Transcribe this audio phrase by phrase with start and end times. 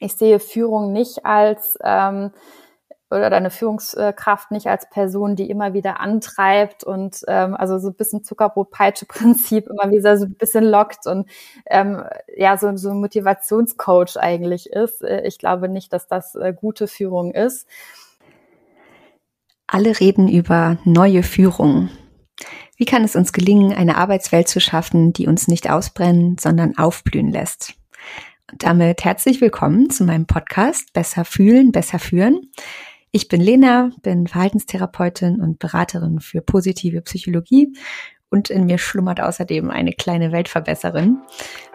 [0.00, 2.32] ich sehe Führung nicht als ähm,
[3.10, 7.94] oder deine Führungskraft nicht als Person, die immer wieder antreibt und ähm, also so ein
[7.94, 11.28] bisschen Zuckerbrot-Peitsche-Prinzip immer wieder so ein bisschen lockt und
[11.66, 12.04] ähm,
[12.36, 15.02] ja, so, so ein Motivationscoach eigentlich ist.
[15.02, 17.66] Äh, ich glaube nicht, dass das äh, gute Führung ist.
[19.66, 21.90] Alle reden über neue Führung.
[22.76, 27.30] Wie kann es uns gelingen, eine Arbeitswelt zu schaffen, die uns nicht ausbrennen, sondern aufblühen
[27.30, 27.79] lässt?
[28.58, 32.50] Damit herzlich willkommen zu meinem Podcast Besser fühlen, besser führen.
[33.12, 37.72] Ich bin Lena, bin Verhaltenstherapeutin und Beraterin für positive Psychologie
[38.28, 41.18] und in mir schlummert außerdem eine kleine Weltverbesserin.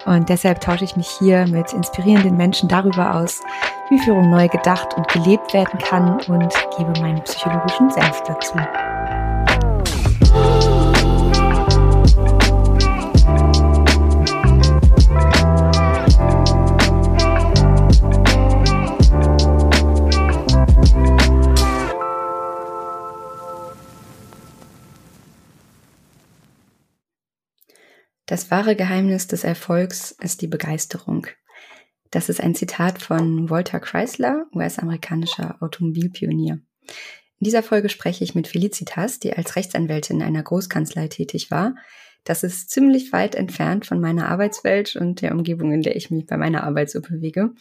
[0.05, 3.41] Und deshalb tausche ich mich hier mit inspirierenden Menschen darüber aus,
[3.89, 8.57] wie Führung neu gedacht und gelebt werden kann und gebe meinen psychologischen Senf dazu.
[28.25, 31.27] Das wahre Geheimnis des Erfolgs ist die Begeisterung.
[32.09, 36.59] Das ist ein Zitat von Walter Chrysler, US-amerikanischer Automobilpionier.
[37.39, 41.75] In dieser Folge spreche ich mit Felicitas, die als Rechtsanwältin in einer Großkanzlei tätig war.
[42.23, 46.25] Das ist ziemlich weit entfernt von meiner Arbeitswelt und der Umgebung, in der ich mich
[46.25, 47.51] bei meiner Arbeit so bewege.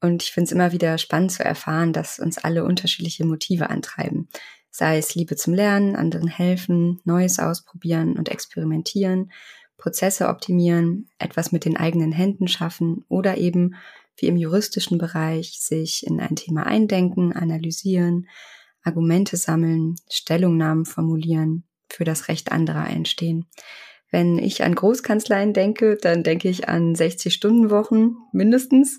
[0.00, 4.28] Und ich finde es immer wieder spannend zu erfahren, dass uns alle unterschiedliche Motive antreiben.
[4.72, 9.30] Sei es Liebe zum Lernen, anderen helfen, Neues ausprobieren und experimentieren
[9.80, 13.74] Prozesse optimieren, etwas mit den eigenen Händen schaffen oder eben
[14.16, 18.28] wie im juristischen Bereich sich in ein Thema eindenken, analysieren,
[18.82, 23.46] Argumente sammeln, Stellungnahmen formulieren, für das Recht anderer einstehen.
[24.12, 28.98] Wenn ich an Großkanzleien denke, dann denke ich an 60-Stunden-Wochen mindestens,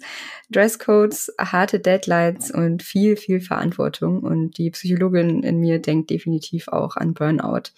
[0.49, 4.21] Dresscodes, harte Deadlines und viel, viel Verantwortung.
[4.21, 7.71] Und die Psychologin in mir denkt definitiv auch an Burnout.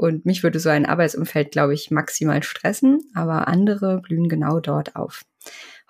[0.00, 4.96] Und mich würde so ein Arbeitsumfeld, glaube ich, maximal stressen, aber andere blühen genau dort
[4.96, 5.26] auf.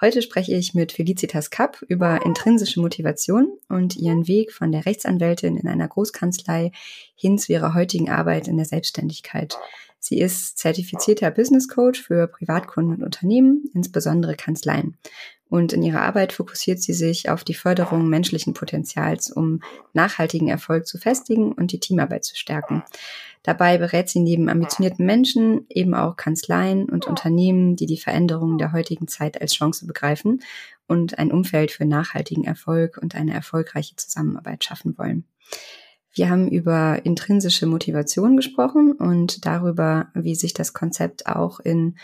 [0.00, 5.56] Heute spreche ich mit Felicitas Kapp über intrinsische Motivation und ihren Weg von der Rechtsanwältin
[5.56, 6.72] in einer Großkanzlei
[7.14, 9.56] hin zu ihrer heutigen Arbeit in der Selbstständigkeit.
[10.00, 14.96] Sie ist zertifizierter Business Coach für Privatkunden und Unternehmen, insbesondere Kanzleien.
[15.50, 19.60] Und in ihrer Arbeit fokussiert sie sich auf die Förderung menschlichen Potenzials, um
[19.92, 22.84] nachhaltigen Erfolg zu festigen und die Teamarbeit zu stärken.
[23.42, 28.72] Dabei berät sie neben ambitionierten Menschen eben auch Kanzleien und Unternehmen, die die Veränderungen der
[28.72, 30.40] heutigen Zeit als Chance begreifen
[30.86, 35.24] und ein Umfeld für nachhaltigen Erfolg und eine erfolgreiche Zusammenarbeit schaffen wollen.
[36.12, 41.96] Wir haben über intrinsische Motivation gesprochen und darüber, wie sich das Konzept auch in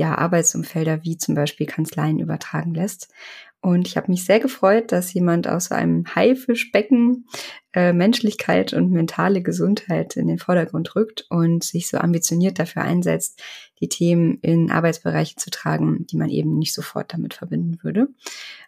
[0.00, 3.12] ja, Arbeitsumfelder wie zum Beispiel Kanzleien übertragen lässt.
[3.60, 7.26] Und ich habe mich sehr gefreut, dass jemand aus so einem Haifischbecken
[7.74, 13.42] äh, Menschlichkeit und mentale Gesundheit in den Vordergrund rückt und sich so ambitioniert dafür einsetzt,
[13.80, 18.08] die Themen in Arbeitsbereiche zu tragen, die man eben nicht sofort damit verbinden würde.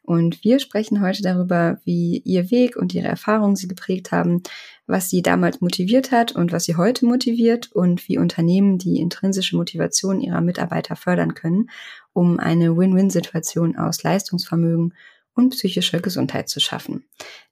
[0.02, 4.42] Und wir sprechen heute darüber, wie ihr Weg und ihre Erfahrungen sie geprägt haben,
[4.86, 9.56] was sie damals motiviert hat und was sie heute motiviert und wie Unternehmen die intrinsische
[9.56, 11.70] Motivation ihrer Mitarbeiter fördern können,
[12.12, 14.94] um eine Win-Win-Situation aus Leistungsvermögen
[15.34, 17.04] und psychischer Gesundheit zu schaffen.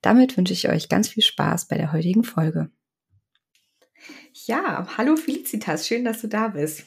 [0.03, 2.71] Damit wünsche ich euch ganz viel Spaß bei der heutigen Folge.
[4.47, 6.85] Ja, hallo Felicitas, schön, dass du da bist.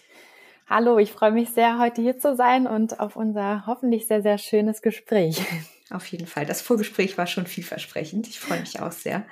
[0.66, 4.38] Hallo, ich freue mich sehr, heute hier zu sein und auf unser hoffentlich sehr, sehr
[4.38, 5.42] schönes Gespräch.
[5.94, 6.48] Auf jeden Fall.
[6.48, 8.28] Das Vorgespräch war schon vielversprechend.
[8.28, 9.28] Ich freue mich auch sehr.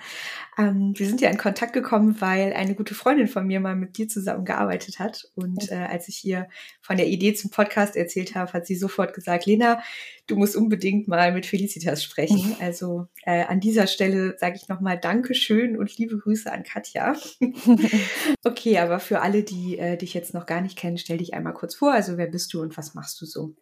[0.59, 3.97] Ähm, wir sind ja in Kontakt gekommen, weil eine gute Freundin von mir mal mit
[3.97, 5.31] dir zusammen gearbeitet hat.
[5.33, 6.47] Und äh, als ich ihr
[6.79, 9.81] von der Idee zum Podcast erzählt habe, hat sie sofort gesagt, Lena,
[10.27, 12.55] du musst unbedingt mal mit Felicitas sprechen.
[12.59, 17.15] Also äh, an dieser Stelle sage ich nochmal Dankeschön und liebe Grüße an Katja.
[18.43, 21.53] okay, aber für alle, die äh, dich jetzt noch gar nicht kennen, stell dich einmal
[21.53, 21.91] kurz vor.
[21.91, 23.55] Also wer bist du und was machst du so?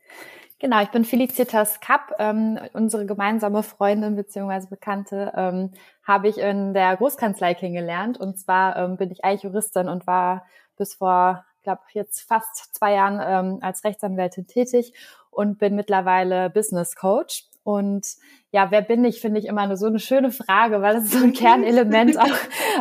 [0.61, 4.67] Genau, ich bin Felicitas Kapp, ähm, unsere gemeinsame Freundin bzw.
[4.69, 5.71] Bekannte ähm,
[6.03, 8.17] habe ich in der Großkanzlei kennengelernt.
[8.19, 10.45] Und zwar ähm, bin ich eigentlich Juristin und war
[10.75, 14.93] bis vor, glaube, jetzt fast zwei Jahren ähm, als Rechtsanwältin tätig
[15.31, 17.45] und bin mittlerweile Business Coach.
[17.69, 18.03] Und
[18.49, 21.23] ja, wer bin ich, finde ich immer so eine schöne Frage, weil das ist so
[21.23, 22.35] ein Kernelement auch,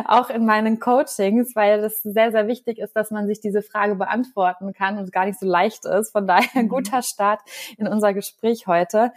[0.05, 3.93] auch in meinen Coachings, weil das sehr, sehr wichtig ist, dass man sich diese Frage
[3.93, 6.11] beantworten kann und gar nicht so leicht ist.
[6.11, 6.69] Von daher ein mhm.
[6.69, 7.39] guter Start
[7.77, 9.13] in unser Gespräch heute.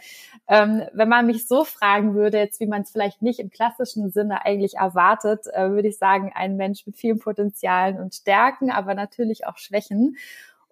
[0.47, 4.11] Ähm, wenn man mich so fragen würde, jetzt wie man es vielleicht nicht im klassischen
[4.11, 8.93] Sinne eigentlich erwartet, äh, würde ich sagen, ein Mensch mit vielen Potenzialen und Stärken, aber
[8.93, 10.17] natürlich auch Schwächen.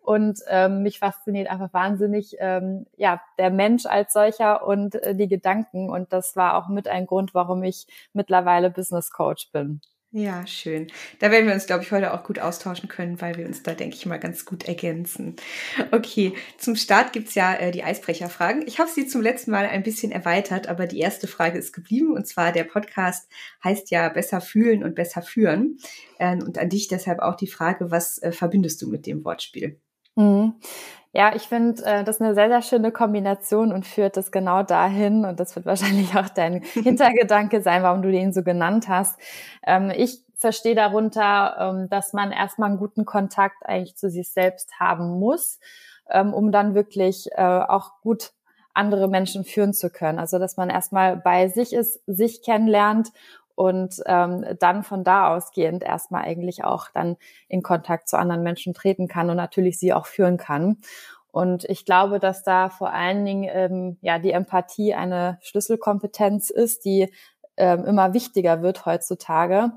[0.01, 5.27] Und ähm, mich fasziniert einfach wahnsinnig ähm, ja der Mensch als solcher und äh, die
[5.27, 5.89] Gedanken.
[5.89, 9.81] Und das war auch mit ein Grund, warum ich mittlerweile Business Coach bin.
[10.13, 10.87] Ja, schön.
[11.19, 13.73] Da werden wir uns, glaube ich, heute auch gut austauschen können, weil wir uns da,
[13.73, 15.37] denke ich mal, ganz gut ergänzen.
[15.91, 18.67] Okay, zum Start gibt's ja äh, die Eisbrecherfragen.
[18.67, 22.11] Ich habe sie zum letzten Mal ein bisschen erweitert, aber die erste Frage ist geblieben.
[22.11, 23.29] Und zwar, der Podcast
[23.63, 25.77] heißt ja besser fühlen und besser führen.
[26.19, 29.79] Ähm, und an dich deshalb auch die Frage, was äh, verbindest du mit dem Wortspiel?
[30.15, 30.55] Mhm.
[31.13, 35.25] Ja, ich finde äh, das eine sehr, sehr schöne Kombination und führt das genau dahin.
[35.25, 39.19] Und das wird wahrscheinlich auch dein Hintergedanke sein, warum du den so genannt hast.
[39.65, 44.79] Ähm, ich verstehe darunter, ähm, dass man erstmal einen guten Kontakt eigentlich zu sich selbst
[44.79, 45.59] haben muss,
[46.09, 48.31] ähm, um dann wirklich äh, auch gut
[48.73, 50.17] andere Menschen führen zu können.
[50.17, 53.09] Also dass man erstmal bei sich ist, sich kennenlernt
[53.61, 57.15] und ähm, dann von da ausgehend erstmal eigentlich auch dann
[57.47, 60.77] in Kontakt zu anderen Menschen treten kann und natürlich sie auch führen kann.
[61.31, 66.85] Und ich glaube, dass da vor allen Dingen ähm, ja die Empathie eine Schlüsselkompetenz ist,
[66.85, 67.13] die
[67.55, 69.73] ähm, immer wichtiger wird heutzutage.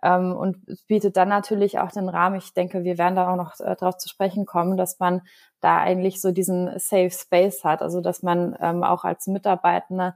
[0.00, 3.36] Ähm, und es bietet dann natürlich auch den Rahmen, ich denke, wir werden da auch
[3.36, 5.22] noch äh, darauf zu sprechen kommen, dass man
[5.60, 10.14] da eigentlich so diesen Safe Space hat, also dass man ähm, auch als Mitarbeitende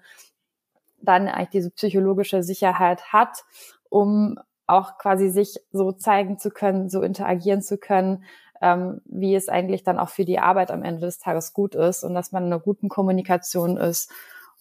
[1.01, 3.45] dann eigentlich diese psychologische Sicherheit hat,
[3.89, 8.25] um auch quasi sich so zeigen zu können, so interagieren zu können,
[8.61, 12.05] ähm, wie es eigentlich dann auch für die Arbeit am Ende des Tages gut ist
[12.05, 14.11] und dass man in einer guten Kommunikation ist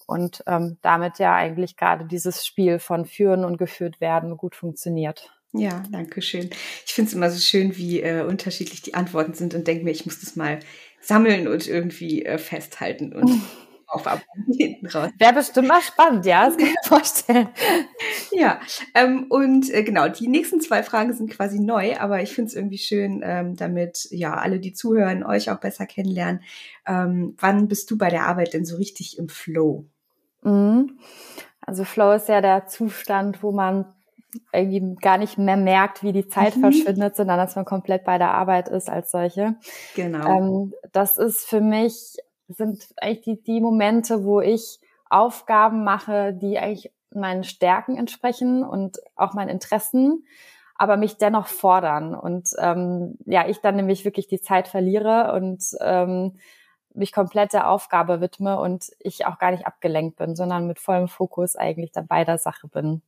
[0.06, 5.34] und ähm, damit ja eigentlich gerade dieses Spiel von Führen und geführt werden gut funktioniert.
[5.54, 6.50] Ja, danke schön.
[6.86, 9.92] Ich finde es immer so schön, wie äh, unterschiedlich die Antworten sind und denke mir,
[9.92, 10.60] ich muss das mal
[11.02, 13.30] sammeln und irgendwie äh, festhalten und
[13.88, 15.10] aufarbeiten hinten raus.
[15.18, 17.50] Wäre bestimmt mal spannend, ja, das kann ich mir vorstellen.
[18.32, 18.60] ja,
[18.94, 22.56] ähm, und äh, genau, die nächsten zwei Fragen sind quasi neu, aber ich finde es
[22.56, 26.42] irgendwie schön, ähm, damit ja alle, die zuhören, euch auch besser kennenlernen.
[26.86, 29.86] Ähm, wann bist du bei der Arbeit denn so richtig im Flow?
[30.44, 31.00] Mhm.
[31.62, 33.94] Also Flow ist ja der Zustand, wo man
[34.52, 36.62] irgendwie gar nicht mehr merkt, wie die Zeit mhm.
[36.62, 39.56] verschwindet, sondern dass man komplett bei der Arbeit ist als solche.
[39.96, 40.28] Genau.
[40.28, 44.80] Ähm, das ist für mich sind eigentlich die, die Momente, wo ich
[45.10, 50.26] Aufgaben mache, die eigentlich meinen Stärken entsprechen und auch meinen Interessen,
[50.76, 52.14] aber mich dennoch fordern.
[52.14, 56.40] Und ähm, ja, ich dann nämlich wirklich die Zeit verliere und ähm,
[56.94, 61.08] mich komplett der Aufgabe widme und ich auch gar nicht abgelenkt bin, sondern mit vollem
[61.08, 63.02] Fokus eigentlich dabei der Sache bin.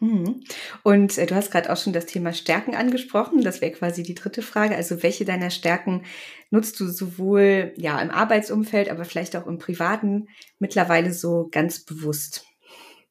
[0.00, 0.40] Mhm.
[0.82, 3.42] Und äh, du hast gerade auch schon das Thema Stärken angesprochen.
[3.42, 4.74] Das wäre quasi die dritte Frage.
[4.74, 6.02] Also welche deiner Stärken
[6.50, 12.46] nutzt du sowohl ja im Arbeitsumfeld, aber vielleicht auch im privaten mittlerweile so ganz bewusst?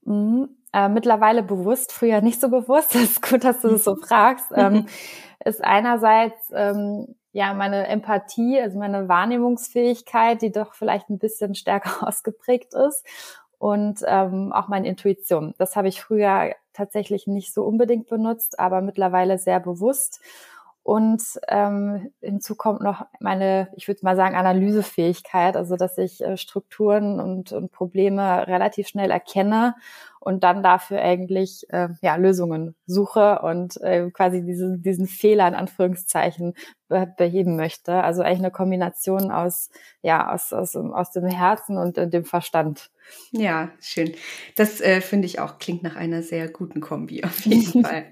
[0.04, 0.50] Mhm.
[0.74, 2.94] Äh, mittlerweile bewusst, früher nicht so bewusst.
[2.94, 4.48] Das ist gut, dass du das so fragst.
[4.56, 4.88] ähm,
[5.46, 12.08] ist einerseits ähm, ja meine Empathie, also meine Wahrnehmungsfähigkeit, die doch vielleicht ein bisschen stärker
[12.08, 13.06] ausgeprägt ist
[13.60, 15.54] und ähm, auch meine Intuition.
[15.58, 20.22] Das habe ich früher tatsächlich nicht so unbedingt benutzt, aber mittlerweile sehr bewusst.
[20.82, 26.38] Und ähm, hinzu kommt noch meine, ich würde mal sagen, Analysefähigkeit, also dass ich äh,
[26.38, 29.76] Strukturen und, und Probleme relativ schnell erkenne
[30.20, 35.56] und dann dafür eigentlich äh, ja, Lösungen suche und äh, quasi diesen, diesen Fehler in
[35.56, 36.54] Anführungszeichen
[36.90, 37.94] beheben möchte.
[38.04, 39.70] Also eigentlich eine Kombination aus,
[40.02, 42.90] ja, aus, aus, aus dem Herzen und dem Verstand.
[43.32, 44.14] Ja, schön.
[44.56, 48.06] Das äh, finde ich auch klingt nach einer sehr guten Kombi auf jeden Fall.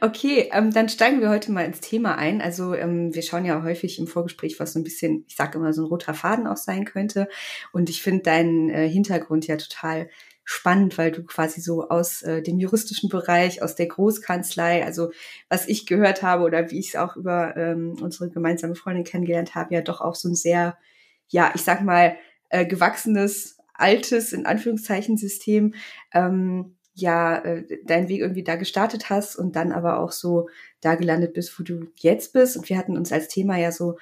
[0.00, 2.42] Okay, ähm, dann steigen wir heute mal ins Thema ein.
[2.42, 5.72] Also ähm, wir schauen ja häufig im Vorgespräch, was so ein bisschen, ich sage immer,
[5.72, 7.28] so ein roter Faden auch sein könnte.
[7.72, 10.08] Und ich finde deinen äh, Hintergrund ja total
[10.48, 15.10] spannend, weil du quasi so aus äh, dem juristischen Bereich, aus der Großkanzlei, also
[15.48, 19.56] was ich gehört habe oder wie ich es auch über ähm, unsere gemeinsame Freundin kennengelernt
[19.56, 20.78] habe, ja doch auch so ein sehr,
[21.26, 22.16] ja, ich sag mal,
[22.48, 25.74] äh, gewachsenes, altes, in Anführungszeichen, System,
[26.14, 30.48] ähm, ja, äh, deinen Weg irgendwie da gestartet hast und dann aber auch so
[30.80, 32.56] da gelandet bist, wo du jetzt bist.
[32.56, 33.98] Und wir hatten uns als Thema ja so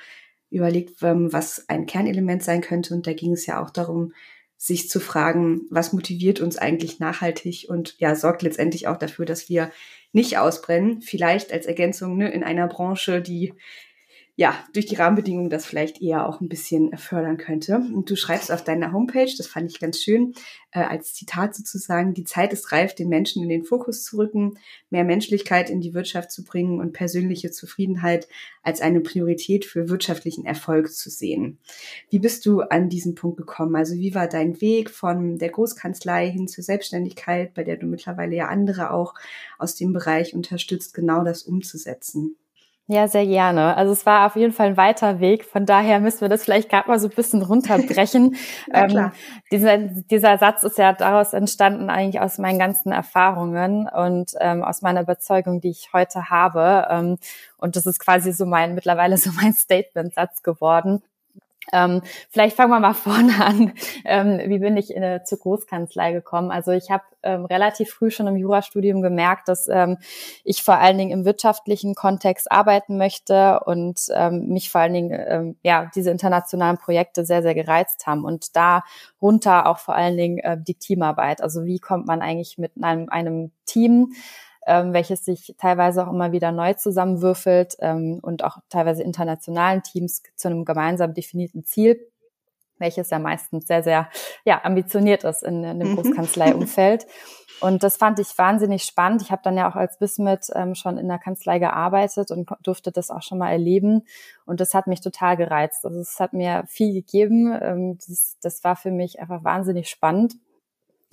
[0.51, 2.95] überlegt, ähm, was ein Kernelement sein könnte.
[2.95, 4.13] Und da ging es ja auch darum,
[4.65, 9.51] sich zu fragen, was motiviert uns eigentlich nachhaltig und ja, sorgt letztendlich auch dafür, dass
[9.51, 9.71] wir
[10.13, 11.03] nicht ausbrennen.
[11.03, 13.53] Vielleicht als Ergänzung ne, in einer Branche, die
[14.37, 17.77] ja, durch die Rahmenbedingungen das vielleicht eher auch ein bisschen fördern könnte.
[17.77, 20.35] Und du schreibst auf deiner Homepage, das fand ich ganz schön,
[20.73, 24.59] äh, als Zitat sozusagen, die Zeit ist reif, den Menschen in den Fokus zu rücken,
[24.91, 28.27] mehr Menschlichkeit in die Wirtschaft zu bringen und persönliche Zufriedenheit
[28.65, 31.59] als eine Priorität für wirtschaftlichen Erfolg zu sehen.
[32.11, 33.77] Wie bist du an diesen Punkt gekommen?
[33.77, 38.35] Also wie war dein Weg von der Großkanzlei hin zur Selbstständigkeit, bei der du mittlerweile
[38.35, 39.15] ja andere auch
[39.59, 42.35] aus dem Bereich unterstützt, genau das umzusetzen?
[42.87, 43.79] Ja, sehr gerne.
[43.79, 45.47] Also es war auf jeden Fall ein weiter Weg.
[45.47, 48.37] Von daher müssen wir das vielleicht gerade mal so ein bisschen runterbrechen.
[48.75, 49.11] ähm,
[49.51, 54.83] dieser, dieser Satz ist ja daraus entstanden eigentlich aus meinen ganzen Erfahrungen und ähm, aus
[54.83, 56.87] meiner Überzeugung, die ich heute habe.
[56.91, 57.17] Ähm,
[57.57, 61.03] und das ist quasi so mein, mittlerweile so mein Statement-Satz geworden.
[61.73, 63.73] Ähm, vielleicht fangen wir mal vorne an.
[64.05, 66.51] Ähm, wie bin ich äh, zur Großkanzlei gekommen?
[66.51, 69.99] Also ich habe ähm, relativ früh schon im Jurastudium gemerkt, dass ähm,
[70.45, 75.25] ich vor allen Dingen im wirtschaftlichen Kontext arbeiten möchte und ähm, mich vor allen Dingen
[75.27, 80.39] ähm, ja diese internationalen Projekte sehr sehr gereizt haben und darunter auch vor allen Dingen
[80.39, 81.43] äh, die Teamarbeit.
[81.43, 84.13] Also wie kommt man eigentlich mit einem, einem Team
[84.67, 90.23] ähm, welches sich teilweise auch immer wieder neu zusammenwürfelt ähm, und auch teilweise internationalen Teams
[90.37, 92.01] zu einem gemeinsam definierten Ziel,
[92.79, 94.09] welches ja meistens sehr, sehr
[94.45, 95.97] ja, ambitioniert ist in, in dem mhm.
[95.97, 97.07] Großkanzleiumfeld.
[97.61, 99.23] Und das fand ich wahnsinnig spannend.
[99.23, 102.91] Ich habe dann ja auch als Bismit ähm, schon in der Kanzlei gearbeitet und durfte
[102.91, 104.03] das auch schon mal erleben.
[104.45, 105.85] Und das hat mich total gereizt.
[105.87, 107.57] Also es hat mir viel gegeben.
[107.61, 110.35] Ähm, das, das war für mich einfach wahnsinnig spannend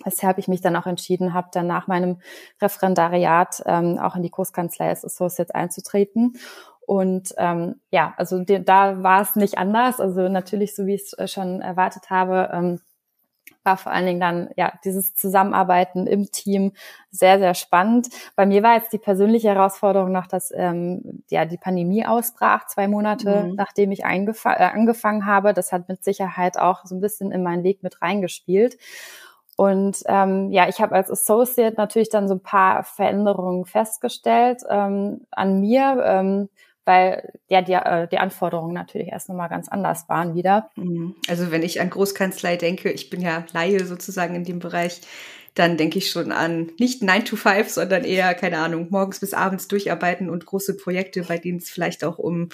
[0.04, 2.20] weshalb ich mich dann auch entschieden habe, dann nach meinem
[2.62, 6.38] Referendariat ähm, auch in die Großkanzlei als Associate einzutreten.
[6.82, 10.00] Und ähm, ja, also die, da war es nicht anders.
[10.00, 12.82] Also natürlich, so wie ich es äh, schon erwartet habe, ähm,
[13.64, 16.74] war vor allen Dingen dann ja dieses Zusammenarbeiten im Team
[17.12, 18.10] sehr sehr spannend.
[18.36, 22.88] Bei mir war jetzt die persönliche Herausforderung noch, dass ähm, ja die Pandemie ausbrach zwei
[22.88, 23.56] Monate mhm.
[23.56, 25.54] nachdem ich äh, angefangen habe.
[25.54, 28.78] Das hat mit Sicherheit auch so ein bisschen in meinen Weg mit reingespielt.
[29.62, 35.28] Und ähm, ja, ich habe als Associate natürlich dann so ein paar Veränderungen festgestellt ähm,
[35.30, 36.50] an mir, ähm,
[36.84, 40.72] weil ja die, äh, die Anforderungen natürlich erst nochmal ganz anders waren wieder.
[40.78, 41.14] Mhm.
[41.30, 45.02] Also wenn ich an Großkanzlei denke, ich bin ja Laie sozusagen in dem Bereich,
[45.54, 49.36] dann denke ich schon an nicht 9 to 5, sondern eher, keine Ahnung, morgens bis
[49.36, 52.50] abends durcharbeiten und große Projekte, bei denen es vielleicht auch um,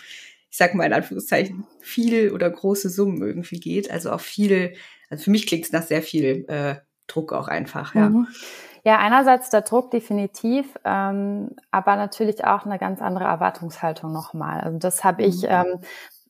[0.50, 3.90] ich sag mal in Anführungszeichen, viel oder große Summen irgendwie geht.
[3.90, 4.74] Also auch viel,
[5.10, 6.76] also für mich klingt es nach sehr viel äh,
[7.08, 8.10] Druck auch einfach, ja.
[8.10, 8.28] Mhm.
[8.84, 14.62] Ja, einerseits der Druck definitiv, ähm, aber natürlich auch eine ganz andere Erwartungshaltung nochmal.
[14.62, 15.50] Also das habe ich mhm.
[15.50, 15.80] ähm,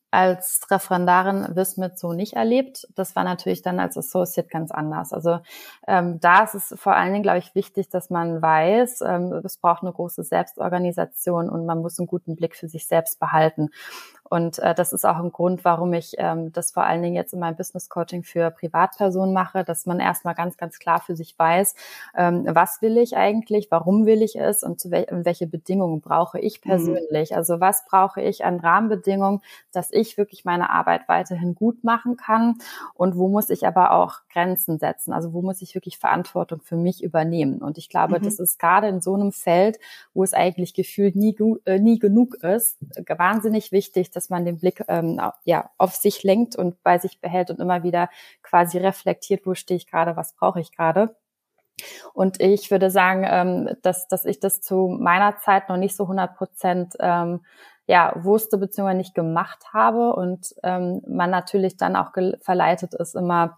[0.10, 2.88] als Referendarin Wismit so nicht erlebt.
[2.96, 5.12] Das war natürlich dann als Associate ganz anders.
[5.12, 5.40] Also
[5.88, 9.58] ähm, da ist es vor allen Dingen, glaube ich, wichtig, dass man weiß, ähm, es
[9.58, 13.70] braucht eine große Selbstorganisation und man muss einen guten Blick für sich selbst behalten.
[14.30, 17.34] Und äh, das ist auch ein Grund, warum ich ähm, das vor allen Dingen jetzt
[17.34, 21.38] in meinem Business Coaching für Privatpersonen mache, dass man erstmal ganz, ganz klar für sich
[21.38, 21.76] weiß,
[22.16, 26.40] ähm, was will ich eigentlich, warum will ich es und zu wel welche Bedingungen brauche
[26.40, 26.70] ich mhm.
[26.70, 27.32] persönlich.
[27.32, 27.38] Mhm.
[27.38, 29.42] Also was brauche ich an Rahmenbedingungen,
[29.72, 32.56] dass ich wirklich meine Arbeit weiterhin gut machen kann
[32.94, 35.14] und wo muss ich aber auch Grenzen setzen.
[35.14, 37.62] Also wo muss ich wirklich Verantwortung für mich übernehmen.
[37.62, 38.24] Und ich glaube, mhm.
[38.24, 39.80] das ist gerade in so einem Feld,
[40.14, 44.84] wo es eigentlich gefühlt nie, äh, nie genug ist, wahnsinnig wichtig, dass man den Blick
[44.88, 48.10] ähm, ja, auf sich lenkt und bei sich behält und immer wieder
[48.42, 51.16] quasi reflektiert, wo stehe ich gerade, was brauche ich gerade.
[52.14, 56.04] Und ich würde sagen, ähm, dass, dass ich das zu meiner Zeit noch nicht so
[56.04, 57.46] 100 Prozent ähm,
[57.86, 58.96] ja, wusste bzw.
[58.96, 63.56] nicht gemacht habe und ähm, man natürlich dann auch verleitet ist, immer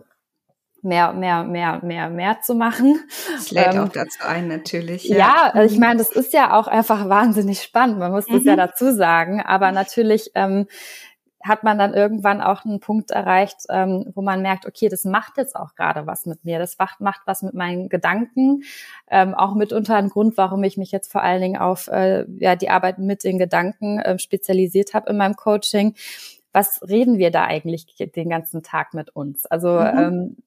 [0.81, 2.99] mehr, mehr, mehr, mehr, mehr zu machen.
[3.33, 5.05] Das lädt ähm, auch dazu ein, natürlich.
[5.05, 7.99] Ja, ja also ich meine, das ist ja auch einfach wahnsinnig spannend.
[7.99, 8.47] Man muss das mhm.
[8.47, 9.41] ja dazu sagen.
[9.41, 10.67] Aber natürlich ähm,
[11.43, 15.37] hat man dann irgendwann auch einen Punkt erreicht, ähm, wo man merkt, okay, das macht
[15.37, 16.59] jetzt auch gerade was mit mir.
[16.59, 18.63] Das macht, macht was mit meinen Gedanken.
[19.09, 22.55] Ähm, auch mitunter ein Grund, warum ich mich jetzt vor allen Dingen auf äh, ja,
[22.55, 25.95] die Arbeit mit den Gedanken äh, spezialisiert habe in meinem Coaching
[26.51, 29.45] was reden wir da eigentlich den ganzen Tag mit uns?
[29.45, 29.97] Also mhm.
[29.97, 30.37] ähm,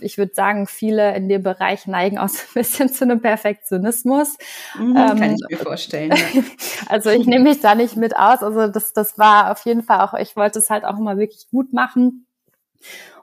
[0.00, 4.38] ich würde sagen, viele in dem Bereich neigen auch so ein bisschen zu einem Perfektionismus.
[4.78, 6.12] Mhm, ähm, kann ich mir vorstellen.
[6.12, 6.42] Ja.
[6.88, 8.42] also ich nehme mich da nicht mit aus.
[8.42, 11.48] Also das, das war auf jeden Fall auch, ich wollte es halt auch immer wirklich
[11.50, 12.26] gut machen.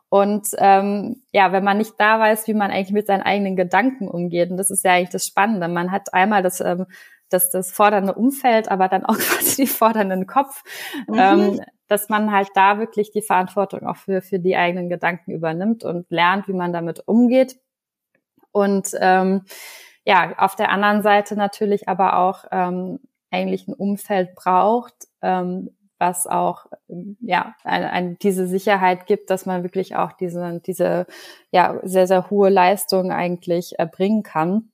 [0.10, 4.08] Und ähm, ja, wenn man nicht da weiß, wie man eigentlich mit seinen eigenen Gedanken
[4.08, 5.68] umgeht, und das ist ja eigentlich das Spannende.
[5.68, 6.88] Man hat einmal das ähm,
[7.30, 10.64] das, das fordernde Umfeld, aber dann auch quasi die fordernden Kopf.
[11.08, 11.16] Mhm.
[11.16, 15.84] Ähm, dass man halt da wirklich die Verantwortung auch für, für die eigenen Gedanken übernimmt
[15.84, 17.60] und lernt, wie man damit umgeht.
[18.52, 19.44] Und ähm,
[20.06, 23.00] ja, auf der anderen Seite natürlich aber auch ähm,
[23.32, 26.68] eigentlich ein Umfeld braucht, ähm, was auch
[27.20, 31.06] ja ein, ein, diese Sicherheit gibt, dass man wirklich auch diese diese
[31.52, 34.72] ja sehr sehr hohe Leistung eigentlich erbringen kann.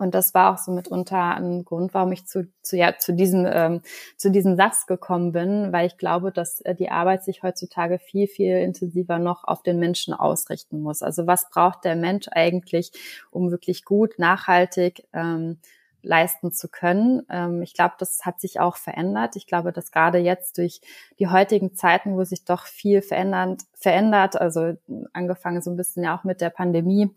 [0.00, 3.46] Und das war auch so mitunter ein Grund, warum ich zu, zu, ja, zu, diesem,
[3.46, 3.82] ähm,
[4.16, 8.26] zu diesem Satz gekommen bin, weil ich glaube, dass äh, die Arbeit sich heutzutage viel,
[8.26, 11.02] viel intensiver noch auf den Menschen ausrichten muss.
[11.02, 12.92] Also was braucht der Mensch eigentlich,
[13.30, 15.58] um wirklich gut, nachhaltig ähm,
[16.02, 17.22] leisten zu können.
[17.30, 19.36] Ähm, ich glaube, das hat sich auch verändert.
[19.36, 20.80] Ich glaube, dass gerade jetzt durch
[21.18, 24.74] die heutigen Zeiten, wo sich doch viel verändert, verändert, also
[25.12, 27.10] angefangen so ein bisschen ja auch mit der Pandemie,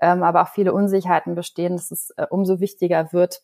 [0.00, 3.42] ähm, aber auch viele Unsicherheiten bestehen, dass es äh, umso wichtiger wird,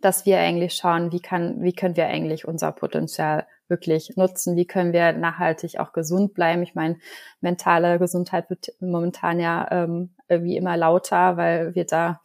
[0.00, 4.66] dass wir eigentlich schauen, wie kann, wie können wir eigentlich unser Potenzial wirklich nutzen, wie
[4.66, 6.62] können wir nachhaltig auch gesund bleiben.
[6.62, 6.98] Ich meine,
[7.40, 12.20] mentale Gesundheit wird momentan ja ähm, irgendwie immer lauter, weil wir da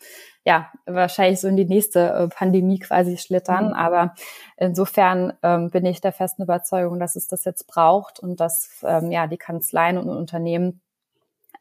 [0.45, 3.67] ja wahrscheinlich so in die nächste äh, Pandemie quasi schlittern.
[3.67, 3.73] Mhm.
[3.73, 4.13] Aber
[4.55, 9.11] insofern ähm, bin ich der festen Überzeugung, dass es das jetzt braucht und dass ähm,
[9.11, 10.81] ja die Kanzleien und Unternehmen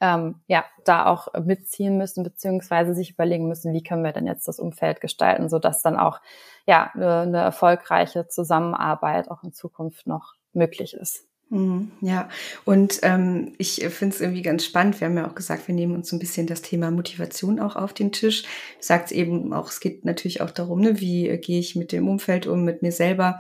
[0.01, 4.47] ähm, ja, da auch mitziehen müssen, beziehungsweise sich überlegen müssen, wie können wir denn jetzt
[4.47, 6.21] das Umfeld gestalten, so dass dann auch
[6.67, 11.27] ja eine, eine erfolgreiche Zusammenarbeit auch in Zukunft noch möglich ist.
[11.49, 12.29] Mhm, ja,
[12.65, 15.01] und ähm, ich finde es irgendwie ganz spannend.
[15.01, 17.77] Wir haben ja auch gesagt, wir nehmen uns so ein bisschen das Thema Motivation auch
[17.77, 18.43] auf den Tisch.
[18.81, 22.09] Sagt eben auch, es geht natürlich auch darum, ne, wie äh, gehe ich mit dem
[22.09, 23.39] Umfeld um, mit mir selber,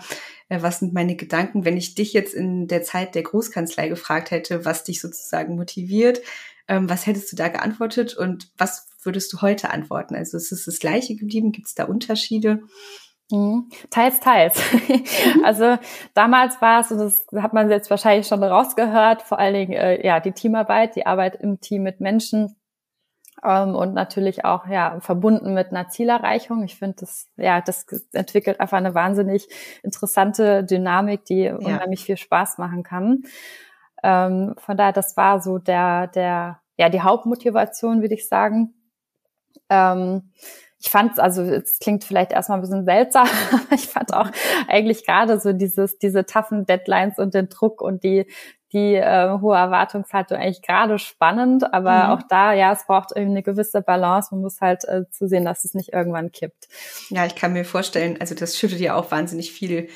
[0.48, 1.64] äh, was sind meine Gedanken.
[1.64, 6.20] Wenn ich dich jetzt in der Zeit der Großkanzlei gefragt hätte, was dich sozusagen motiviert,
[6.68, 10.14] ähm, was hättest du da geantwortet und was würdest du heute antworten?
[10.14, 11.50] Also ist es das gleiche geblieben?
[11.50, 12.60] Gibt es da Unterschiede?
[13.30, 13.68] Mhm.
[13.90, 14.60] Teils, teils.
[14.72, 15.04] Mhm.
[15.44, 15.78] Also
[16.14, 20.04] damals war es, und das hat man jetzt wahrscheinlich schon rausgehört, vor allen Dingen äh,
[20.04, 22.56] ja die Teamarbeit, die Arbeit im Team mit Menschen
[23.44, 26.64] ähm, und natürlich auch ja verbunden mit einer Zielerreichung.
[26.64, 29.48] Ich finde, das ja das entwickelt einfach eine wahnsinnig
[29.82, 31.56] interessante Dynamik, die ja.
[31.56, 33.24] unheimlich viel Spaß machen kann.
[34.02, 38.74] Ähm, von daher, das war so der der ja die Hauptmotivation, würde ich sagen.
[39.68, 40.32] Ähm,
[40.86, 44.30] ich fand also es klingt vielleicht erstmal ein bisschen seltsam, aber ich fand auch
[44.68, 48.26] eigentlich gerade so dieses, diese toughen Deadlines und den Druck und die,
[48.72, 52.10] die äh, hohe Erwartungshaltung eigentlich gerade spannend, aber mhm.
[52.10, 54.28] auch da, ja, es braucht irgendwie eine gewisse Balance.
[54.30, 56.68] Man muss halt äh, zusehen, dass es nicht irgendwann kippt.
[57.10, 59.88] Ja, ich kann mir vorstellen, also das schüttet ja auch wahnsinnig viel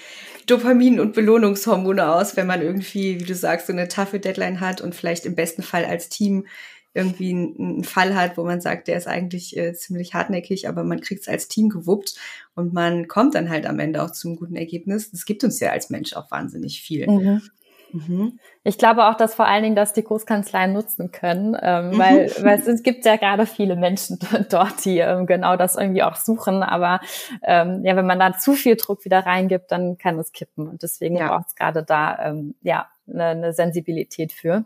[0.47, 4.80] Dopamin und Belohnungshormone aus, wenn man irgendwie, wie du sagst, so eine taffe Deadline hat
[4.80, 6.47] und vielleicht im besten Fall als Team
[6.92, 11.00] irgendwie einen Fall hat, wo man sagt, der ist eigentlich äh, ziemlich hartnäckig, aber man
[11.00, 12.16] kriegt es als Team gewuppt
[12.54, 15.11] und man kommt dann halt am Ende auch zum guten Ergebnis.
[15.11, 17.09] Das gibt uns ja als Mensch auch wahnsinnig viel.
[17.09, 17.42] Mhm.
[17.92, 18.38] Mhm.
[18.62, 21.98] Ich glaube auch, dass vor allen Dingen dass die Großkanzleien nutzen können, ähm, mhm.
[21.98, 24.18] weil, weil es, gibt ja gerade viele Menschen
[24.50, 26.62] dort, die ähm, genau das irgendwie auch suchen.
[26.62, 27.00] Aber
[27.42, 30.68] ähm, ja, wenn man da zu viel Druck wieder reingibt, dann kann es kippen.
[30.68, 31.29] Und deswegen ja.
[31.29, 34.64] braucht es gerade da ähm, ja eine, eine Sensibilität für.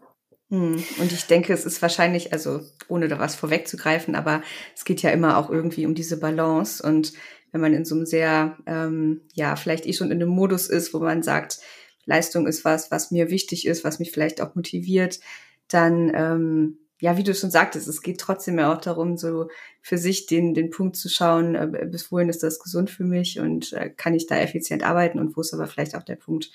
[0.55, 0.77] Hm.
[1.01, 4.41] Und ich denke, es ist wahrscheinlich, also ohne da was vorwegzugreifen, aber
[4.77, 6.81] es geht ja immer auch irgendwie um diese Balance.
[6.81, 7.13] Und
[7.51, 10.95] wenn man in so einem sehr, ähm, ja, vielleicht eh schon in einem Modus ist,
[10.95, 11.59] wo man sagt,
[12.05, 15.19] Leistung ist was, was mir wichtig ist, was mich vielleicht auch motiviert,
[15.67, 19.49] dann, ähm, ja, wie du schon sagtest, es geht trotzdem ja auch darum, so
[19.83, 23.41] für sich den, den Punkt zu schauen, äh, bis wohin ist das gesund für mich
[23.41, 26.53] und äh, kann ich da effizient arbeiten und wo ist aber vielleicht auch der Punkt,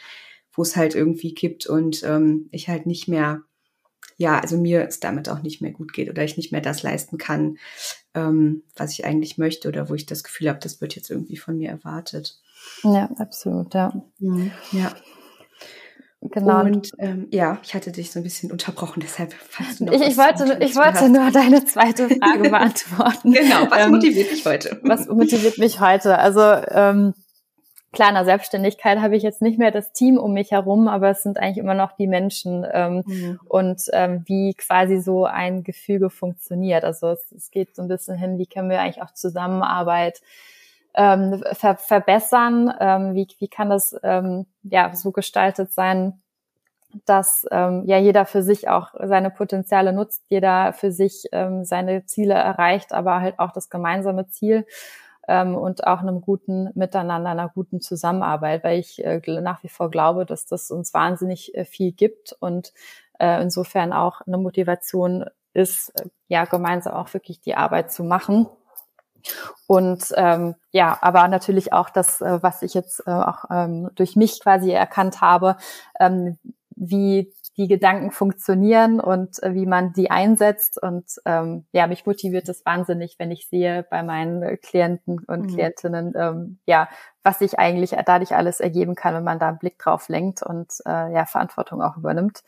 [0.54, 3.44] wo es halt irgendwie kippt und ähm, ich halt nicht mehr
[4.20, 6.84] ja, also mir es damit auch nicht mehr gut geht oder ich nicht mehr das
[6.84, 7.58] leisten kann,
[8.14, 11.38] ähm, was ich eigentlich möchte oder wo ich das Gefühl habe, das wird jetzt irgendwie
[11.38, 12.38] von mir erwartet.
[12.84, 13.94] Ja, absolut, ja.
[14.20, 14.92] Mhm, ja.
[16.22, 16.66] Genau.
[16.66, 19.34] Und ähm, ja, ich hatte dich so ein bisschen unterbrochen, deshalb
[19.78, 23.32] du noch Ich, ich wollte, ich wollte nur deine zweite Frage beantworten.
[23.32, 24.82] genau, was ähm, motiviert dich heute?
[24.84, 26.20] Was motiviert mich heute?
[26.20, 27.14] Also ähm,
[27.92, 31.10] Klar, in der Selbstständigkeit habe ich jetzt nicht mehr das Team um mich herum, aber
[31.10, 33.40] es sind eigentlich immer noch die Menschen ähm, mhm.
[33.46, 36.84] und ähm, wie quasi so ein Gefüge funktioniert.
[36.84, 40.22] Also es, es, geht so ein bisschen hin, wie können wir eigentlich auch Zusammenarbeit
[40.94, 42.72] ähm, ver verbessern?
[42.80, 46.22] Ähm, wie, wie kann das ähm, ja so gestaltet sein,
[47.06, 52.06] dass ähm, ja jeder für sich auch seine Potenziale nutzt, jeder für sich ähm, seine
[52.06, 54.68] Ziele erreicht, aber halt auch das gemeinsame Ziel
[55.30, 59.92] ähm, und auch einem guten Miteinander, einer guten Zusammenarbeit, weil ich äh, nach wie vor
[59.92, 62.74] glaube, dass das uns wahnsinnig äh, viel gibt und
[63.20, 68.48] äh, insofern auch eine Motivation ist, äh, ja, gemeinsam auch wirklich die Arbeit zu machen.
[69.68, 74.16] Und ähm, ja, aber natürlich auch das, äh, was ich jetzt äh, auch ähm, durch
[74.16, 75.58] mich quasi erkannt habe,
[76.00, 76.40] ähm,
[76.76, 80.82] wie die Gedanken funktionieren und äh, wie man die einsetzt.
[80.82, 85.48] Und ähm, ja, mich motiviert es wahnsinnig, wenn ich sehe bei meinen Klienten und mhm.
[85.48, 86.88] Klientinnen, ähm, ja,
[87.22, 90.72] was sich eigentlich dadurch alles ergeben kann, wenn man da einen Blick drauf lenkt und
[90.86, 92.44] äh, ja, Verantwortung auch übernimmt.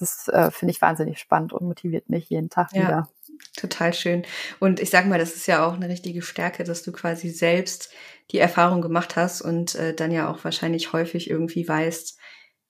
[0.00, 2.82] Das äh, finde ich wahnsinnig spannend und motiviert mich jeden Tag ja.
[2.82, 3.08] wieder.
[3.56, 4.24] Total schön.
[4.58, 7.92] Und ich sag mal, das ist ja auch eine richtige Stärke, dass du quasi selbst
[8.32, 12.18] die Erfahrung gemacht hast und äh, dann ja auch wahrscheinlich häufig irgendwie weißt,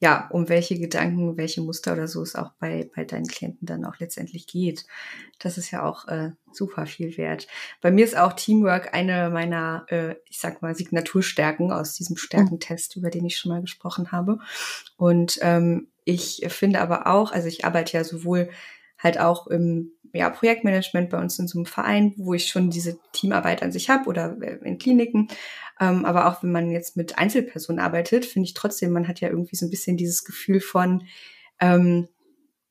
[0.00, 3.84] ja, um welche Gedanken, welche Muster oder so es auch bei, bei deinen Klienten dann
[3.84, 4.86] auch letztendlich geht.
[5.40, 7.48] Das ist ja auch äh, super viel wert.
[7.80, 12.96] Bei mir ist auch Teamwork eine meiner, äh, ich sag mal, Signaturstärken aus diesem Stärkentest,
[12.96, 14.38] über den ich schon mal gesprochen habe.
[14.96, 18.50] Und ähm, ich finde aber auch, also ich arbeite ja sowohl
[18.98, 22.98] halt auch im ja, Projektmanagement bei uns in so einem Verein, wo ich schon diese
[23.12, 25.28] Teamarbeit an sich habe oder äh, in Kliniken.
[25.80, 29.28] Ähm, aber auch wenn man jetzt mit Einzelpersonen arbeitet, finde ich trotzdem, man hat ja
[29.28, 31.04] irgendwie so ein bisschen dieses Gefühl von,
[31.60, 32.08] ähm,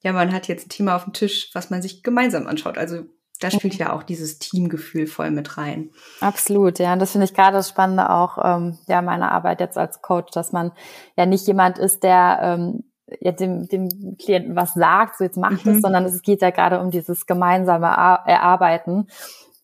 [0.01, 2.77] ja, man hat jetzt ein Thema auf dem Tisch, was man sich gemeinsam anschaut.
[2.77, 3.05] Also
[3.39, 5.91] da spielt ja auch dieses Teamgefühl voll mit rein.
[6.21, 6.93] Absolut, ja.
[6.93, 10.31] Und das finde ich gerade das Spannende auch, ähm, ja, meiner Arbeit jetzt als Coach,
[10.31, 10.71] dass man
[11.15, 12.83] ja nicht jemand ist, der ähm,
[13.21, 15.73] ja, dem, dem Klienten was sagt, so jetzt macht mhm.
[15.73, 19.07] es, sondern es geht ja gerade um dieses gemeinsame Erarbeiten.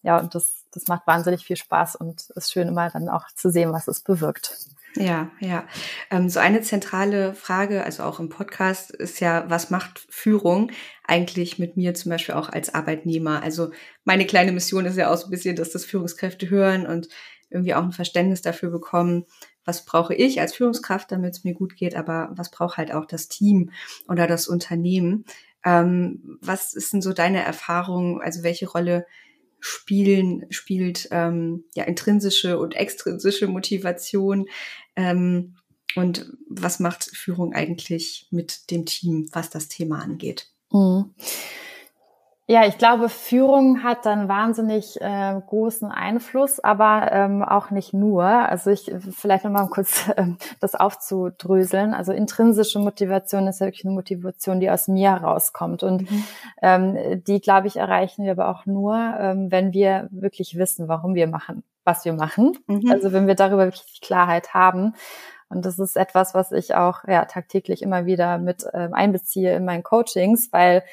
[0.01, 3.50] Ja, und das, das macht wahnsinnig viel Spaß und ist schön immer dann auch zu
[3.50, 4.58] sehen, was es bewirkt.
[4.96, 5.68] Ja, ja.
[6.12, 10.72] Ähm, so eine zentrale Frage, also auch im Podcast, ist ja, was macht Führung
[11.04, 13.42] eigentlich mit mir zum Beispiel auch als Arbeitnehmer?
[13.42, 13.72] Also
[14.04, 17.08] meine kleine Mission ist ja auch so ein bisschen, dass das Führungskräfte hören und
[17.50, 19.26] irgendwie auch ein Verständnis dafür bekommen,
[19.66, 23.06] was brauche ich als Führungskraft, damit es mir gut geht, aber was braucht halt auch
[23.06, 23.72] das Team
[24.08, 25.26] oder das Unternehmen.
[25.66, 28.22] Ähm, was ist denn so deine Erfahrung?
[28.22, 29.06] Also welche Rolle
[29.63, 34.47] spielen, spielt ähm, ja intrinsische und extrinsische Motivation?
[34.97, 35.56] Ähm,
[35.95, 40.49] und was macht Führung eigentlich mit dem Team, was das Thema angeht?
[40.71, 41.13] Mhm.
[42.45, 48.25] Ja, ich glaube, Führung hat dann wahnsinnig äh, großen Einfluss, aber ähm, auch nicht nur.
[48.25, 51.93] Also ich vielleicht nochmal kurz ähm, das aufzudröseln.
[51.93, 55.84] Also intrinsische Motivation ist ja wirklich eine Motivation, die aus mir herauskommt.
[55.84, 56.23] Und mhm.
[56.62, 61.15] ähm, die, glaube ich, erreichen wir aber auch nur, ähm, wenn wir wirklich wissen, warum
[61.15, 62.58] wir machen, was wir machen.
[62.67, 62.91] Mhm.
[62.91, 64.95] Also wenn wir darüber wirklich Klarheit haben.
[65.47, 69.63] Und das ist etwas, was ich auch ja, tagtäglich immer wieder mit ähm, einbeziehe in
[69.63, 70.84] meinen Coachings, weil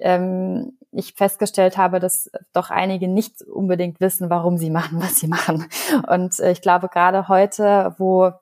[0.00, 5.28] ähm, ich festgestellt habe, dass doch einige nicht unbedingt wissen, warum sie machen, was sie
[5.28, 5.66] machen.
[6.08, 8.32] Und äh, ich glaube, gerade heute, wo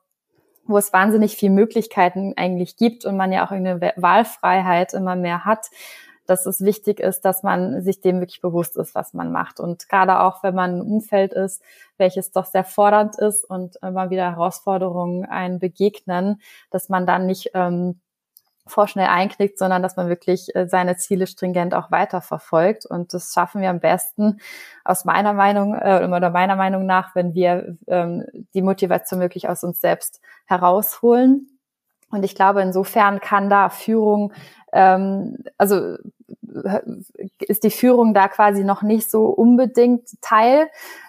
[0.69, 5.47] wo es wahnsinnig viele Möglichkeiten eigentlich gibt und man ja auch eine Wahlfreiheit immer mehr
[5.47, 5.71] hat,
[6.27, 9.61] dass es wichtig ist, dass man sich dem wirklich bewusst ist, was man macht.
[9.61, 11.63] Und gerade auch, wenn man im Umfeld ist,
[11.97, 17.53] welches doch sehr fordernd ist und immer wieder Herausforderungen einen begegnen, dass man dann nicht
[17.55, 18.01] ähm,
[18.69, 22.87] vorschnell einknickt, sondern dass man wirklich äh, seine Ziele stringent auch weiterverfolgt.
[22.87, 24.41] Und das schaffen wir am besten
[24.85, 29.65] aus meiner Meinung äh, oder meiner Meinung nach, wenn wir ähm, die Motivation wirklich aus
[29.65, 31.59] uns selbst herausholen.
[32.11, 34.33] Und ich glaube, insofern kann da Führung,
[34.73, 35.97] ähm, also
[36.65, 36.81] äh,
[37.41, 40.69] ist die Führung da quasi noch nicht so unbedingt Teil.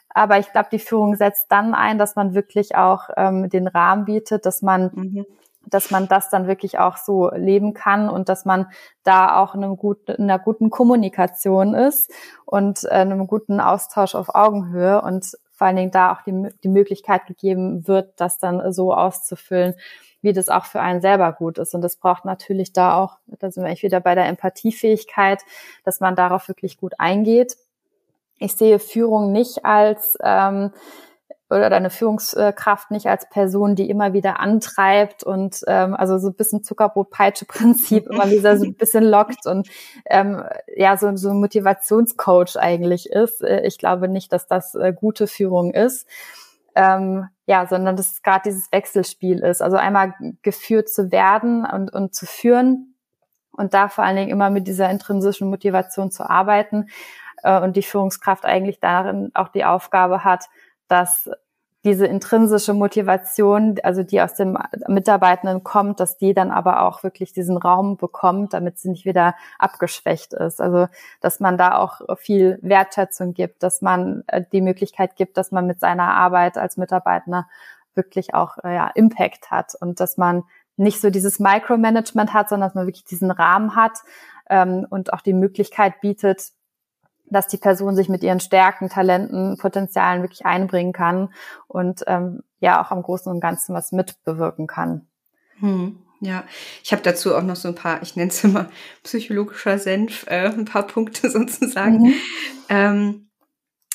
[0.10, 4.06] Aber ich glaube, die Führung setzt dann ein, dass man wirklich auch ähm, den Rahmen
[4.06, 5.26] bietet, dass man mhm
[5.66, 8.68] dass man das dann wirklich auch so leben kann und dass man
[9.04, 12.12] da auch in, guten, in einer guten Kommunikation ist
[12.46, 16.70] und äh, einem guten Austausch auf Augenhöhe und vor allen Dingen da auch die, die
[16.70, 19.76] Möglichkeit gegeben wird, das dann so auszufüllen,
[20.22, 21.76] wie das auch für einen selber gut ist.
[21.76, 25.42] Und das braucht natürlich da auch, da sind wir eigentlich wieder bei der Empathiefähigkeit,
[25.84, 27.58] dass man darauf wirklich gut eingeht.
[28.38, 30.72] Ich sehe Führung nicht als ähm,
[31.50, 36.36] oder deine Führungskraft nicht als Person, die immer wieder antreibt und ähm, also so ein
[36.36, 39.68] bisschen Zuckerbrot-Peitsche-Prinzip immer wieder so ein bisschen lockt und
[40.06, 40.44] ähm,
[40.76, 43.42] ja, so, so ein Motivationscoach eigentlich ist.
[43.42, 46.08] Äh, ich glaube nicht, dass das äh, gute Führung ist.
[46.76, 49.62] Ähm, ja, sondern dass es gerade dieses Wechselspiel ist.
[49.62, 52.94] Also einmal geführt zu werden und, und zu führen
[53.52, 56.90] und da vor allen Dingen immer mit dieser intrinsischen Motivation zu arbeiten
[57.44, 60.46] äh, und die Führungskraft eigentlich darin auch die Aufgabe hat,
[60.90, 61.30] dass
[61.86, 67.32] diese intrinsische Motivation, also die aus dem Mitarbeitenden kommt, dass die dann aber auch wirklich
[67.32, 70.60] diesen Raum bekommt, damit sie nicht wieder abgeschwächt ist.
[70.60, 70.88] Also,
[71.22, 75.68] dass man da auch viel Wertschätzung gibt, dass man äh, die Möglichkeit gibt, dass man
[75.68, 77.48] mit seiner Arbeit als Mitarbeiter
[77.96, 80.44] wirklich auch äh, ja, Impact hat und dass man
[80.76, 84.00] nicht so dieses Micromanagement hat, sondern dass man wirklich diesen Rahmen hat
[84.50, 86.52] ähm, und auch die Möglichkeit bietet,
[87.32, 91.34] dass die Person sich mit ihren Stärken, Talenten, Potenzialen wirklich einbringen kann
[91.68, 95.08] und ähm, ja auch am Großen und Ganzen was mitbewirken kann.
[95.60, 96.44] Hm, ja,
[96.84, 98.70] ich habe dazu auch noch so ein paar, ich nenne es immer
[99.04, 102.00] psychologischer Senf, äh, ein paar Punkte sozusagen.
[102.00, 102.14] Mhm.
[102.70, 103.26] Ähm,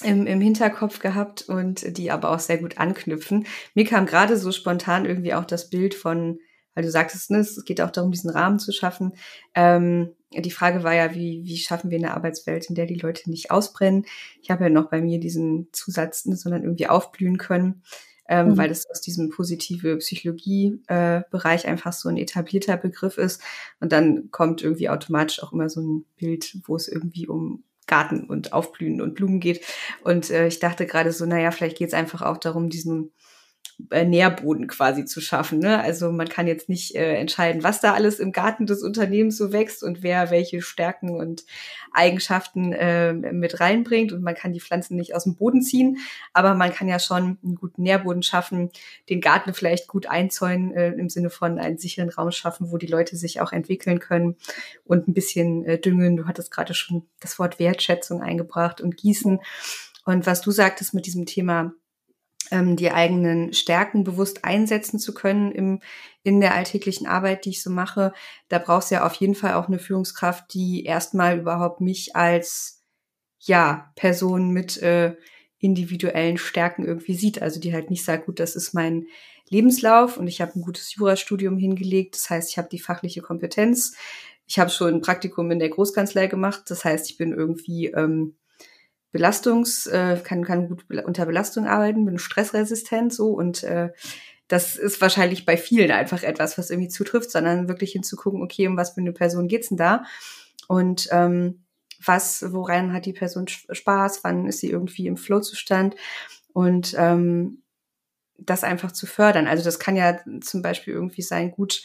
[0.02, 3.46] im, im Hinterkopf gehabt und die aber auch sehr gut anknüpfen.
[3.74, 6.40] Mir kam gerade so spontan irgendwie auch das Bild von,
[6.74, 9.12] weil du sagtest, ne, es geht auch darum, diesen Rahmen zu schaffen.
[9.54, 13.30] Ähm, die Frage war ja, wie, wie schaffen wir eine Arbeitswelt, in der die Leute
[13.30, 14.04] nicht ausbrennen?
[14.42, 17.82] Ich habe ja noch bei mir diesen Zusatz, ne, sondern irgendwie aufblühen können.
[18.28, 18.56] ähm, mhm.
[18.56, 23.42] weil das aus diesem positive Psychologie-Bereich äh, einfach so ein etablierter Begriff ist.
[23.80, 28.24] Und dann kommt irgendwie automatisch auch immer so ein Bild, wo es irgendwie um Garten
[28.24, 29.60] und Aufblühen und Blumen geht.
[30.02, 33.12] Und äh, ich dachte gerade so, naja, vielleicht geht es einfach auch darum, diesen
[33.78, 35.58] Nährboden quasi zu schaffen.
[35.58, 35.80] Ne?
[35.80, 39.52] Also man kann jetzt nicht äh, entscheiden, was da alles im Garten des Unternehmens so
[39.52, 41.44] wächst und wer welche Stärken und
[41.92, 44.12] Eigenschaften äh, mit reinbringt.
[44.12, 45.98] Und man kann die Pflanzen nicht aus dem Boden ziehen,
[46.32, 48.70] aber man kann ja schon einen guten Nährboden schaffen,
[49.10, 52.86] den Garten vielleicht gut einzäunen, äh, im Sinne von einen sicheren Raum schaffen, wo die
[52.86, 54.36] Leute sich auch entwickeln können
[54.84, 56.16] und ein bisschen äh, düngen.
[56.16, 59.40] Du hattest gerade schon das Wort Wertschätzung eingebracht und Gießen.
[60.04, 61.72] Und was du sagtest mit diesem Thema
[62.50, 65.80] ähm, die eigenen Stärken bewusst einsetzen zu können im,
[66.22, 68.12] in der alltäglichen Arbeit, die ich so mache.
[68.48, 72.82] Da brauchst du ja auf jeden Fall auch eine Führungskraft, die erstmal überhaupt mich als
[73.40, 75.16] ja Person mit äh,
[75.58, 77.40] individuellen Stärken irgendwie sieht.
[77.40, 79.06] Also die halt nicht sagt, gut, das ist mein
[79.48, 82.14] Lebenslauf und ich habe ein gutes Jurastudium hingelegt.
[82.16, 83.96] Das heißt, ich habe die fachliche Kompetenz.
[84.46, 86.64] Ich habe schon ein Praktikum in der Großkanzlei gemacht.
[86.68, 88.36] Das heißt, ich bin irgendwie ähm,
[89.14, 93.90] Belastungs, äh, kann, kann gut unter Belastung arbeiten, bin stressresistent so und äh,
[94.48, 98.76] das ist wahrscheinlich bei vielen einfach etwas, was irgendwie zutrifft, sondern wirklich hinzugucken, okay, um
[98.76, 100.02] was für eine Person geht's denn da?
[100.66, 101.62] Und ähm,
[102.04, 105.94] was, woran hat die Person Spaß, wann ist sie irgendwie im Flow-Zustand
[106.52, 107.62] und ähm,
[108.36, 109.46] das einfach zu fördern.
[109.46, 111.84] Also das kann ja zum Beispiel irgendwie sein, gut,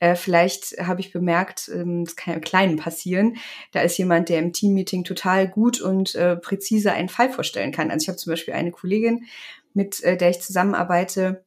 [0.00, 3.36] äh, vielleicht habe ich bemerkt, ähm, das kann ja im Kleinen passieren,
[3.72, 7.90] da ist jemand, der im Teammeeting total gut und äh, präzise einen Fall vorstellen kann.
[7.90, 9.26] Also ich habe zum Beispiel eine Kollegin,
[9.74, 11.44] mit äh, der ich zusammenarbeite,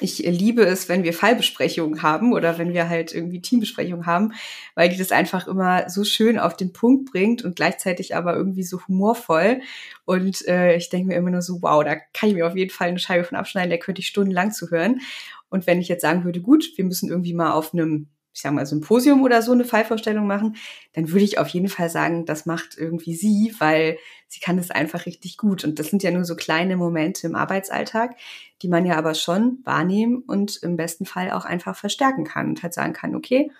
[0.00, 4.32] ich liebe es, wenn wir Fallbesprechungen haben oder wenn wir halt irgendwie Teambesprechungen haben,
[4.76, 8.62] weil die das einfach immer so schön auf den Punkt bringt und gleichzeitig aber irgendwie
[8.62, 9.60] so humorvoll.
[10.04, 12.70] Und äh, ich denke mir immer nur so, wow, da kann ich mir auf jeden
[12.70, 15.00] Fall eine Scheibe von abschneiden, da könnte ich stundenlang zuhören.
[15.50, 18.52] Und wenn ich jetzt sagen würde, gut, wir müssen irgendwie mal auf einem, ich sag
[18.52, 20.56] mal, Symposium oder so eine Fallvorstellung machen,
[20.92, 24.70] dann würde ich auf jeden Fall sagen, das macht irgendwie sie, weil sie kann das
[24.70, 25.64] einfach richtig gut.
[25.64, 28.16] Und das sind ja nur so kleine Momente im Arbeitsalltag,
[28.62, 32.62] die man ja aber schon wahrnehmen und im besten Fall auch einfach verstärken kann und
[32.62, 33.50] halt sagen kann, okay,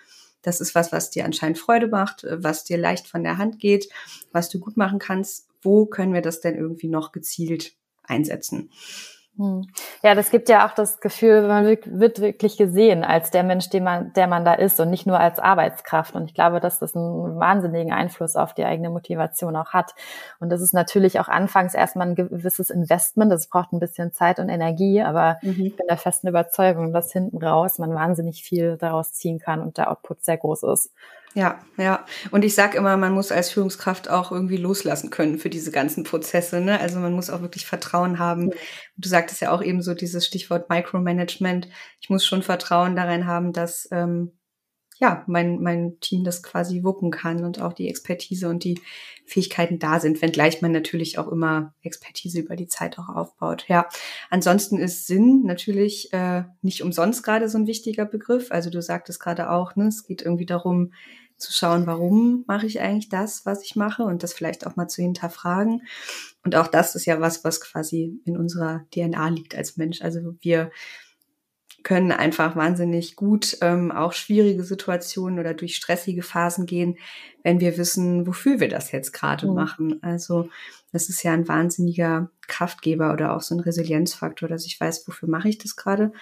[0.42, 3.88] das ist was, was dir anscheinend Freude macht, was dir leicht von der Hand geht,
[4.32, 5.48] was du gut machen kannst.
[5.62, 7.74] Wo können wir das denn irgendwie noch gezielt
[8.04, 8.70] einsetzen?
[9.38, 9.68] Hm.
[10.02, 13.84] Ja, das gibt ja auch das Gefühl, man wird wirklich gesehen als der Mensch, den
[13.84, 16.16] man, der man da ist und nicht nur als Arbeitskraft.
[16.16, 19.94] Und ich glaube, dass das einen wahnsinnigen Einfluss auf die eigene Motivation auch hat.
[20.40, 23.30] Und das ist natürlich auch anfangs erstmal ein gewisses Investment.
[23.30, 25.66] Das braucht ein bisschen Zeit und Energie, aber mhm.
[25.66, 29.78] ich bin der festen Überzeugung, dass hinten raus man wahnsinnig viel daraus ziehen kann und
[29.78, 30.90] der Output sehr groß ist.
[31.38, 32.04] Ja, ja.
[32.32, 36.02] Und ich sage immer, man muss als Führungskraft auch irgendwie loslassen können für diese ganzen
[36.02, 36.60] Prozesse.
[36.60, 36.80] Ne?
[36.80, 38.50] Also man muss auch wirklich Vertrauen haben.
[38.96, 41.68] Du sagtest ja auch eben so dieses Stichwort Micromanagement.
[42.00, 44.32] Ich muss schon Vertrauen darin haben, dass ähm,
[44.98, 48.80] ja mein, mein Team das quasi wuppen kann und auch die Expertise und die
[49.24, 53.64] Fähigkeiten da sind, wenngleich man natürlich auch immer Expertise über die Zeit auch aufbaut.
[53.68, 53.88] Ja,
[54.28, 58.50] ansonsten ist Sinn natürlich äh, nicht umsonst gerade so ein wichtiger Begriff.
[58.50, 60.92] Also du sagtest gerade auch, ne, es geht irgendwie darum,
[61.38, 64.88] zu schauen, warum mache ich eigentlich das, was ich mache und das vielleicht auch mal
[64.88, 65.82] zu hinterfragen.
[66.44, 70.02] Und auch das ist ja was, was quasi in unserer DNA liegt als Mensch.
[70.02, 70.70] Also wir
[71.84, 76.98] können einfach wahnsinnig gut ähm, auch schwierige Situationen oder durch stressige Phasen gehen,
[77.44, 79.54] wenn wir wissen, wofür wir das jetzt gerade mhm.
[79.54, 80.02] machen.
[80.02, 80.48] Also
[80.92, 85.28] das ist ja ein wahnsinniger Kraftgeber oder auch so ein Resilienzfaktor, dass ich weiß, wofür
[85.28, 86.12] mache ich das gerade.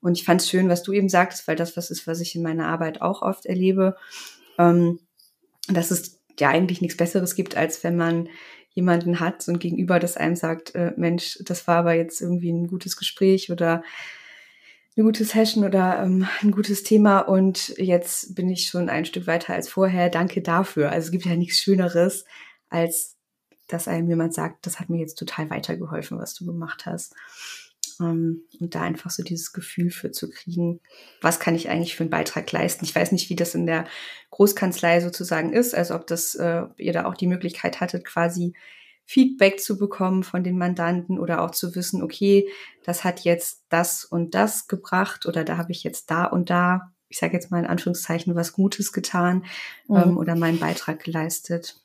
[0.00, 2.34] Und ich fand es schön, was du eben sagtest, weil das was ist, was ich
[2.34, 3.96] in meiner Arbeit auch oft erlebe,
[4.58, 5.00] ähm,
[5.68, 8.28] dass es ja eigentlich nichts Besseres gibt, als wenn man
[8.70, 12.66] jemanden hat und gegenüber das einem sagt, äh, Mensch, das war aber jetzt irgendwie ein
[12.66, 13.82] gutes Gespräch oder
[14.96, 19.26] eine gute Session oder ähm, ein gutes Thema und jetzt bin ich schon ein Stück
[19.26, 20.10] weiter als vorher.
[20.10, 20.90] Danke dafür.
[20.90, 22.24] Also es gibt ja nichts Schöneres,
[22.68, 23.16] als
[23.68, 27.14] dass einem jemand sagt, das hat mir jetzt total weitergeholfen, was du gemacht hast.
[28.00, 30.80] Ähm, und da einfach so dieses Gefühl für zu kriegen,
[31.20, 32.84] was kann ich eigentlich für einen Beitrag leisten.
[32.84, 33.86] Ich weiß nicht, wie das in der
[34.30, 38.54] Großkanzlei sozusagen ist, also ob das, äh, ob ihr da auch die Möglichkeit hattet, quasi
[39.06, 42.48] Feedback zu bekommen von den Mandanten oder auch zu wissen, okay,
[42.84, 46.92] das hat jetzt das und das gebracht oder da habe ich jetzt da und da,
[47.08, 49.44] ich sage jetzt mal in Anführungszeichen, was Gutes getan
[49.86, 49.96] mhm.
[49.96, 51.80] ähm, oder meinen Beitrag geleistet.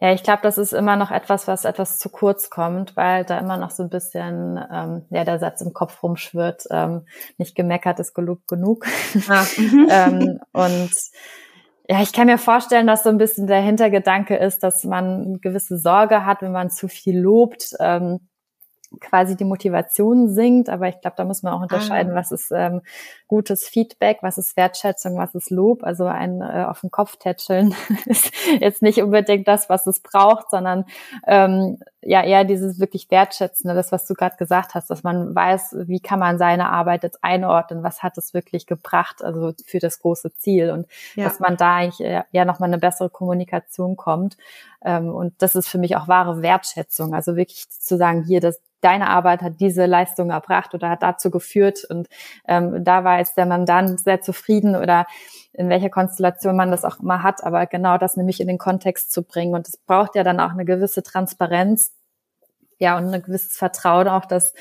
[0.00, 3.38] Ja, ich glaube, das ist immer noch etwas, was etwas zu kurz kommt, weil da
[3.38, 7.06] immer noch so ein bisschen ähm, ja der Satz im Kopf rumschwirrt, ähm,
[7.38, 8.86] nicht gemeckert ist gelobt genug.
[9.28, 9.44] Ah.
[9.90, 10.92] ähm, und
[11.88, 15.38] ja, ich kann mir vorstellen, dass so ein bisschen der Hintergedanke ist, dass man eine
[15.38, 18.20] gewisse Sorge hat, wenn man zu viel lobt, ähm,
[19.00, 20.68] quasi die Motivation sinkt.
[20.68, 22.16] Aber ich glaube, da muss man auch unterscheiden, ah.
[22.16, 22.82] was ist ähm,
[23.28, 25.82] gutes Feedback, was ist Wertschätzung, was ist Lob.
[25.82, 27.74] Also ein äh, auf den Kopf tätscheln
[28.06, 30.84] ist jetzt nicht unbedingt das, was es braucht, sondern
[31.26, 35.76] ähm, ja eher dieses wirklich Wertschätzende, das, was du gerade gesagt hast, dass man weiß,
[35.86, 40.00] wie kann man seine Arbeit jetzt einordnen, was hat es wirklich gebracht, also für das
[40.00, 41.24] große Ziel und ja.
[41.24, 44.36] dass man da eigentlich äh, ja nochmal eine bessere Kommunikation kommt.
[44.84, 48.60] Ähm, und das ist für mich auch wahre Wertschätzung, also wirklich zu sagen, hier, das,
[48.80, 52.08] deine Arbeit hat diese Leistung erbracht oder hat dazu geführt und
[52.46, 55.06] ähm, da war jetzt der Mandant sehr zufrieden oder
[55.54, 59.12] in welcher Konstellation man das auch immer hat, aber genau das nämlich in den Kontext
[59.12, 59.54] zu bringen.
[59.54, 61.92] Und es braucht ja dann auch eine gewisse Transparenz,
[62.78, 64.52] ja, und ein gewisses Vertrauen auch, dass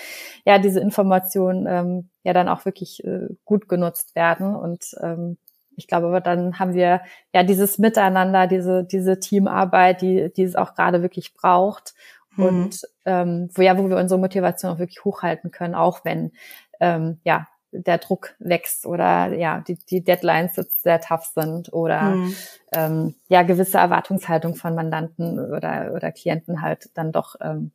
[0.46, 4.56] ja diese Informationen ähm, ja dann auch wirklich äh, gut genutzt werden.
[4.56, 5.38] Und ähm,
[5.76, 7.02] ich glaube, aber dann haben wir
[7.34, 11.96] ja dieses Miteinander, diese, diese Teamarbeit, die, die es auch gerade wirklich braucht.
[12.36, 12.46] Mhm.
[12.46, 16.34] Und ähm, wo ja, wo wir unsere Motivation auch wirklich hochhalten können, auch wenn
[16.80, 22.02] ähm, ja der Druck wächst oder ja, die, die Deadlines jetzt sehr tough sind oder
[22.16, 22.36] mhm.
[22.74, 27.72] ähm, ja, gewisse Erwartungshaltung von Mandanten oder, oder Klienten halt dann doch ähm,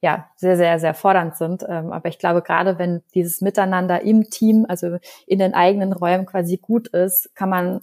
[0.00, 1.64] ja, sehr, sehr, sehr fordernd sind.
[1.68, 6.26] Ähm, aber ich glaube, gerade wenn dieses Miteinander im Team, also in den eigenen Räumen
[6.26, 7.80] quasi gut ist, kann man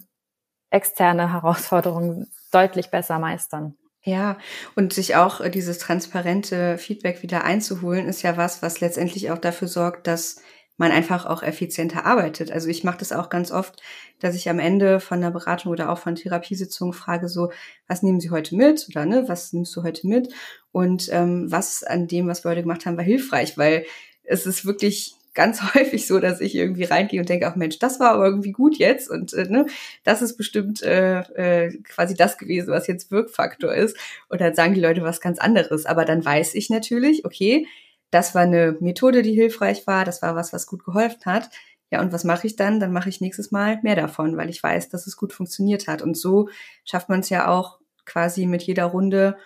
[0.70, 3.76] externe Herausforderungen deutlich besser meistern.
[4.02, 4.38] Ja,
[4.76, 9.38] und sich auch äh, dieses transparente Feedback wieder einzuholen, ist ja was, was letztendlich auch
[9.38, 10.40] dafür sorgt, dass
[10.76, 12.52] man einfach auch effizienter arbeitet.
[12.52, 13.80] Also ich mache das auch ganz oft,
[14.20, 17.50] dass ich am Ende von einer Beratung oder auch von Therapiesitzungen frage so,
[17.88, 20.32] was nehmen Sie heute mit oder ne, was nimmst du heute mit
[20.72, 23.86] und ähm, was an dem, was wir heute gemacht haben, war hilfreich, weil
[24.24, 28.00] es ist wirklich ganz häufig so, dass ich irgendwie reingehe und denke, ach Mensch, das
[28.00, 29.66] war aber irgendwie gut jetzt und äh, ne,
[30.02, 33.96] das ist bestimmt äh, äh, quasi das gewesen, was jetzt Wirkfaktor ist.
[34.28, 35.86] Und dann sagen die Leute was ganz anderes.
[35.86, 37.66] Aber dann weiß ich natürlich, okay,
[38.10, 41.50] das war eine Methode, die hilfreich war, das war was, was gut geholfen hat.
[41.90, 42.80] Ja, und was mache ich dann?
[42.80, 46.02] Dann mache ich nächstes Mal mehr davon, weil ich weiß, dass es gut funktioniert hat.
[46.02, 46.48] Und so
[46.84, 49.36] schafft man es ja auch quasi mit jeder Runde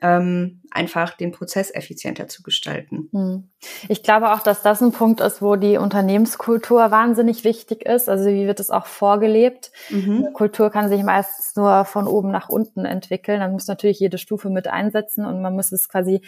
[0.00, 3.08] ähm, einfach den Prozess effizienter zu gestalten.
[3.12, 3.48] Hm.
[3.88, 8.08] Ich glaube auch, dass das ein Punkt ist, wo die Unternehmenskultur wahnsinnig wichtig ist.
[8.08, 9.72] Also wie wird es auch vorgelebt?
[9.90, 10.28] Mhm.
[10.34, 13.40] Kultur kann sich meistens nur von oben nach unten entwickeln.
[13.40, 16.20] Man muss natürlich jede Stufe mit einsetzen und man muss es quasi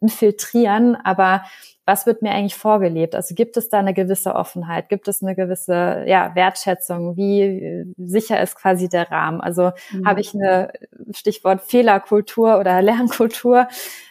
[0.00, 0.96] infiltrieren.
[0.96, 1.42] Aber
[1.86, 3.14] was wird mir eigentlich vorgelebt?
[3.14, 4.88] Also gibt es da eine gewisse Offenheit?
[4.88, 7.16] Gibt es eine gewisse ja, Wertschätzung?
[7.16, 9.40] Wie sicher ist quasi der Rahmen?
[9.40, 10.06] Also mhm.
[10.06, 10.72] habe ich eine
[11.12, 13.68] Stichwort Fehlerkultur oder Lernkultur?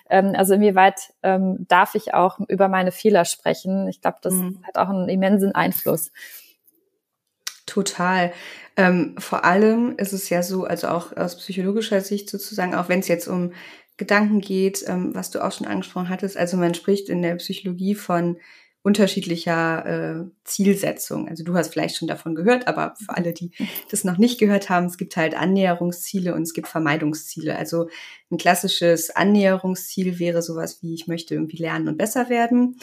[0.09, 3.89] Ähm, also inwieweit ähm, darf ich auch über meine Fehler sprechen?
[3.89, 4.63] Ich glaube, das mhm.
[4.65, 6.11] hat auch einen immensen Einfluss.
[7.65, 8.31] Total.
[8.77, 12.99] Ähm, vor allem ist es ja so, also auch aus psychologischer Sicht sozusagen, auch wenn
[12.99, 13.51] es jetzt um
[13.97, 16.37] Gedanken geht, ähm, was du auch schon angesprochen hattest.
[16.37, 18.37] Also man spricht in der Psychologie von
[18.85, 21.27] unterschiedlicher äh, Zielsetzung.
[21.27, 23.49] Also du hast vielleicht schon davon gehört, aber für alle, die
[23.89, 27.57] das noch nicht gehört haben, es gibt halt Annäherungsziele und es gibt Vermeidungsziele.
[27.57, 27.89] Also
[28.29, 32.77] ein klassisches Annäherungsziel wäre sowas wie, ich möchte irgendwie lernen und besser werden.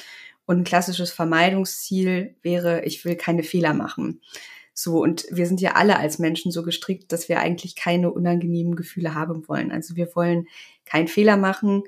[0.45, 4.21] Und ein klassisches Vermeidungsziel wäre, ich will keine Fehler machen.
[4.83, 8.75] So, und wir sind ja alle als Menschen so gestrickt, dass wir eigentlich keine unangenehmen
[8.75, 9.71] Gefühle haben wollen.
[9.71, 10.49] Also wir wollen
[10.85, 11.85] keinen Fehler machen,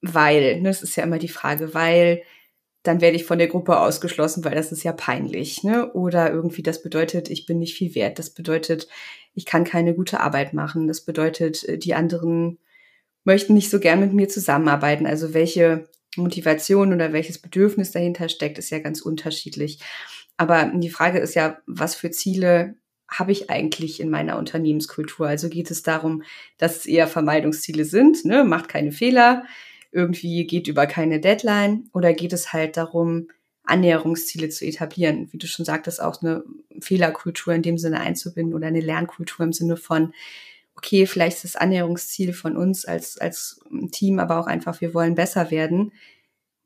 [0.00, 2.22] weil, ne, das ist ja immer die Frage, weil
[2.82, 5.92] dann werde ich von der Gruppe ausgeschlossen, weil das ist ja peinlich, ne?
[5.92, 8.18] Oder irgendwie das bedeutet, ich bin nicht viel wert.
[8.18, 8.88] Das bedeutet,
[9.34, 10.88] ich kann keine gute Arbeit machen.
[10.88, 12.58] Das bedeutet, äh, die anderen
[13.24, 15.06] möchten nicht so gern mit mir zusammenarbeiten.
[15.06, 19.80] Also welche Motivation oder welches Bedürfnis dahinter steckt, ist ja ganz unterschiedlich.
[20.36, 22.76] Aber die Frage ist ja, was für Ziele
[23.08, 25.28] habe ich eigentlich in meiner Unternehmenskultur?
[25.28, 26.22] Also geht es darum,
[26.58, 28.44] dass es eher Vermeidungsziele sind, ne?
[28.44, 29.44] macht keine Fehler,
[29.92, 33.28] irgendwie geht über keine Deadline oder geht es halt darum,
[33.66, 36.44] Annäherungsziele zu etablieren, wie du schon sagtest, auch eine
[36.80, 40.12] Fehlerkultur in dem Sinne einzubinden oder eine Lernkultur im Sinne von,
[40.76, 45.14] okay, vielleicht ist das Annäherungsziel von uns als, als Team, aber auch einfach, wir wollen
[45.14, 45.92] besser werden.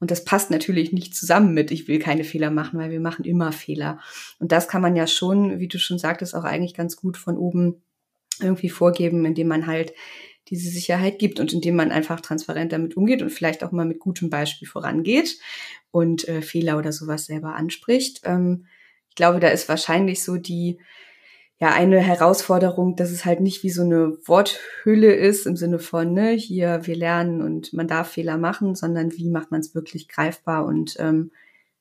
[0.01, 3.25] Und das passt natürlich nicht zusammen mit, ich will keine Fehler machen, weil wir machen
[3.25, 4.01] immer Fehler.
[4.39, 7.37] Und das kann man ja schon, wie du schon sagtest, auch eigentlich ganz gut von
[7.37, 7.83] oben
[8.41, 9.93] irgendwie vorgeben, indem man halt
[10.49, 14.01] diese Sicherheit gibt und indem man einfach transparent damit umgeht und vielleicht auch mal mit
[14.01, 15.39] gutem Beispiel vorangeht
[15.91, 18.23] und äh, Fehler oder sowas selber anspricht.
[18.25, 18.67] Ähm,
[19.11, 20.79] ich glaube, da ist wahrscheinlich so die
[21.61, 26.13] ja eine Herausforderung, dass es halt nicht wie so eine Worthülle ist im Sinne von,
[26.13, 30.09] ne, hier wir lernen und man darf Fehler machen, sondern wie macht man es wirklich
[30.09, 31.31] greifbar und ähm,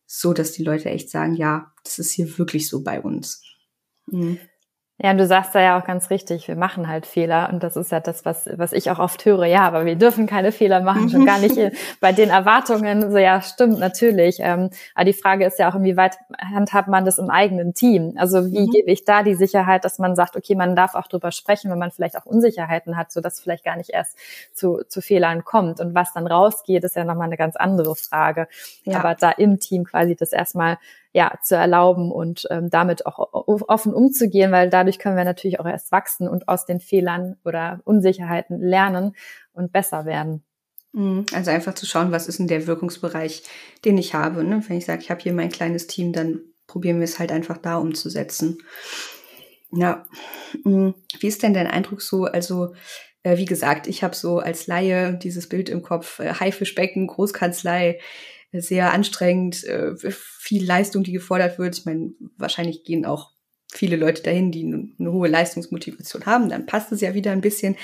[0.06, 3.44] so, dass die Leute echt sagen, ja, das ist hier wirklich so bei uns.
[4.08, 4.40] Mhm.
[5.02, 7.78] Ja, und du sagst da ja auch ganz richtig, wir machen halt Fehler und das
[7.78, 9.46] ist ja das, was, was ich auch oft höre.
[9.46, 11.58] Ja, aber wir dürfen keine Fehler machen, schon gar nicht
[12.02, 13.10] bei den Erwartungen.
[13.10, 14.40] So, ja, stimmt, natürlich.
[14.42, 18.16] Ähm, aber die Frage ist ja auch, inwieweit handhabt man das im eigenen Team?
[18.18, 18.72] Also wie mhm.
[18.72, 21.80] gebe ich da die Sicherheit, dass man sagt, okay, man darf auch drüber sprechen, wenn
[21.80, 24.18] man vielleicht auch Unsicherheiten hat, so dass vielleicht gar nicht erst
[24.54, 25.80] zu, zu Fehlern kommt.
[25.80, 28.50] Und was dann rausgeht, ist ja nochmal eine ganz andere Frage.
[28.84, 29.00] Ja.
[29.00, 30.78] Aber da im Team quasi das erstmal
[31.12, 35.66] ja, zu erlauben und ähm, damit auch offen umzugehen, weil dadurch können wir natürlich auch
[35.66, 39.16] erst wachsen und aus den Fehlern oder Unsicherheiten lernen
[39.54, 40.44] und besser werden.
[40.94, 41.26] Mhm.
[41.34, 43.44] Also einfach zu schauen, was ist denn der Wirkungsbereich,
[43.86, 44.44] den ich habe.
[44.44, 44.64] Ne?
[44.68, 47.58] Wenn ich sage, ich habe hier mein kleines Team, dann probieren wir es halt einfach
[47.58, 48.60] da umzusetzen.
[49.72, 50.06] Ja.
[50.64, 50.96] Mhm.
[51.20, 52.26] Wie ist denn dein Eindruck so?
[52.26, 52.74] Also,
[53.24, 58.00] äh, wie gesagt, ich habe so als Laie dieses Bild im Kopf, äh, Haifischbecken, Großkanzlei,
[58.52, 61.78] sehr anstrengend, äh, viel Leistung, die gefordert wird.
[61.78, 63.32] Ich meine, wahrscheinlich gehen auch
[63.72, 67.76] viele Leute dahin, die eine hohe Leistungsmotivation haben, dann passt es ja wieder ein bisschen.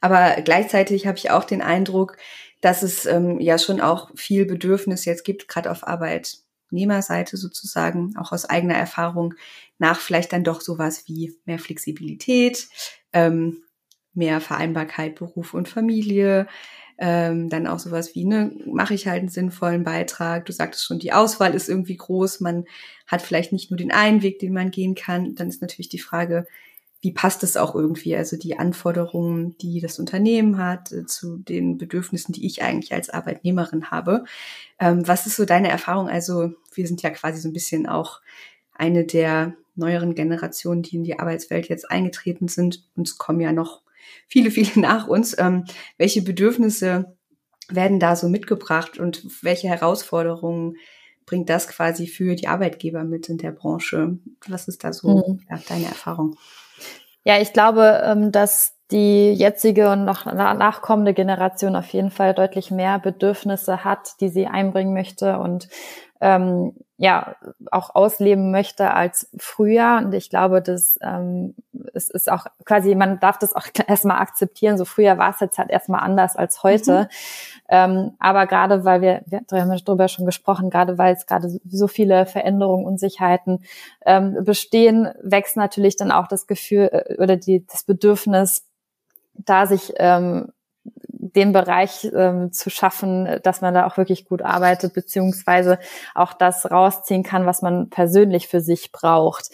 [0.00, 2.16] Aber gleichzeitig habe ich auch den Eindruck,
[2.60, 8.32] dass es ähm, ja schon auch viel Bedürfnis jetzt gibt, gerade auf Arbeitnehmerseite sozusagen, auch
[8.32, 9.34] aus eigener Erfahrung,
[9.78, 12.68] nach vielleicht dann doch sowas wie mehr Flexibilität,
[13.14, 13.62] ähm,
[14.12, 16.46] mehr Vereinbarkeit Beruf und Familie,
[17.02, 20.44] ähm, dann auch sowas wie, ne, mache ich halt einen sinnvollen Beitrag.
[20.44, 22.40] Du sagtest schon, die Auswahl ist irgendwie groß.
[22.40, 22.66] Man
[23.06, 25.34] hat vielleicht nicht nur den einen Weg, den man gehen kann.
[25.34, 26.46] Dann ist natürlich die Frage,
[27.00, 28.14] wie passt es auch irgendwie?
[28.14, 33.08] Also die Anforderungen, die das Unternehmen hat, äh, zu den Bedürfnissen, die ich eigentlich als
[33.08, 34.24] Arbeitnehmerin habe.
[34.78, 36.10] Ähm, was ist so deine Erfahrung?
[36.10, 38.20] Also wir sind ja quasi so ein bisschen auch
[38.74, 42.84] eine der neueren Generationen, die in die Arbeitswelt jetzt eingetreten sind.
[42.94, 43.80] Und es kommen ja noch
[44.26, 45.36] viele, viele nach uns.
[45.38, 45.64] Ähm,
[45.98, 47.16] welche Bedürfnisse
[47.68, 50.76] werden da so mitgebracht und welche Herausforderungen
[51.26, 54.18] bringt das quasi für die Arbeitgeber mit in der Branche?
[54.48, 55.40] Was ist da so mhm.
[55.48, 56.36] ja, deine Erfahrung?
[57.24, 62.70] Ja, ich glaube, ähm, dass die jetzige und noch nachkommende Generation auf jeden Fall deutlich
[62.70, 65.68] mehr Bedürfnisse hat, die sie einbringen möchte und
[66.20, 67.34] ähm, ja
[67.70, 70.02] auch ausleben möchte als früher.
[70.04, 71.54] Und ich glaube, dass ähm,
[71.94, 74.76] es ist auch quasi, man darf das auch erstmal akzeptieren.
[74.76, 77.04] So früher war es jetzt halt erstmal anders als heute.
[77.04, 77.06] Mhm.
[77.70, 81.88] Ähm, aber gerade weil wir, wir haben darüber schon gesprochen, gerade weil es gerade so
[81.88, 83.64] viele Veränderungen, Unsicherheiten
[84.04, 88.66] ähm, bestehen, wächst natürlich dann auch das Gefühl äh, oder die, das Bedürfnis,
[89.32, 90.52] da sich ähm,
[91.22, 95.78] den Bereich ähm, zu schaffen, dass man da auch wirklich gut arbeitet, beziehungsweise
[96.14, 99.50] auch das rausziehen kann, was man persönlich für sich braucht.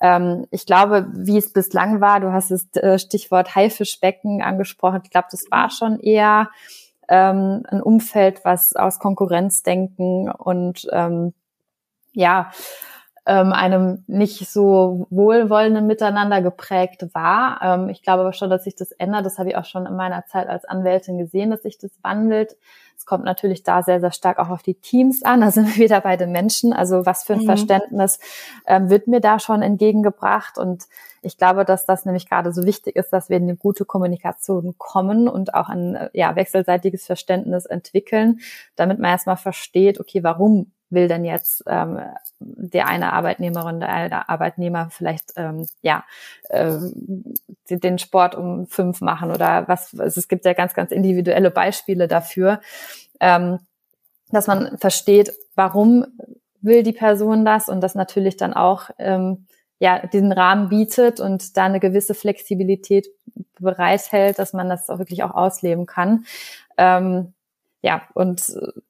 [0.00, 5.10] Ähm, ich glaube, wie es bislang war, du hast das äh, Stichwort Haifischbecken angesprochen, ich
[5.10, 6.48] glaube, das war schon eher
[7.08, 11.34] ähm, ein Umfeld, was aus Konkurrenzdenken und ähm,
[12.12, 12.50] ja,
[13.30, 17.60] ähm, einem nicht so wohlwollenden Miteinander geprägt war.
[17.62, 19.24] Ähm, ich glaube aber schon, dass sich das ändert.
[19.24, 22.56] Das habe ich auch schon in meiner Zeit als Anwältin gesehen, dass sich das wandelt.
[22.96, 25.42] Es kommt natürlich da sehr, sehr stark auch auf die Teams an.
[25.42, 26.72] Da sind wir wieder bei den Menschen.
[26.72, 27.46] Also was für ein mhm.
[27.46, 28.18] Verständnis
[28.66, 30.58] ähm, wird mir da schon entgegengebracht?
[30.58, 30.88] Und
[31.22, 34.74] ich glaube, dass das nämlich gerade so wichtig ist, dass wir in eine gute Kommunikation
[34.76, 38.40] kommen und auch ein ja, wechselseitiges Verständnis entwickeln,
[38.74, 42.00] damit man erstmal versteht, okay, warum will denn jetzt ähm,
[42.38, 46.04] der eine Arbeitnehmerin, der eine Arbeitnehmer vielleicht ähm, ja
[46.50, 47.34] ähm,
[47.68, 49.98] den Sport um fünf machen oder was?
[49.98, 52.60] Also es gibt ja ganz, ganz individuelle Beispiele dafür,
[53.20, 53.58] ähm,
[54.30, 56.06] dass man versteht, warum
[56.60, 59.46] will die Person das und das natürlich dann auch ähm,
[59.78, 63.08] ja diesen Rahmen bietet und da eine gewisse Flexibilität
[63.58, 66.24] bereithält, dass man das auch wirklich auch ausleben kann.
[66.76, 67.32] Ähm,
[67.82, 68.80] ja, und äh.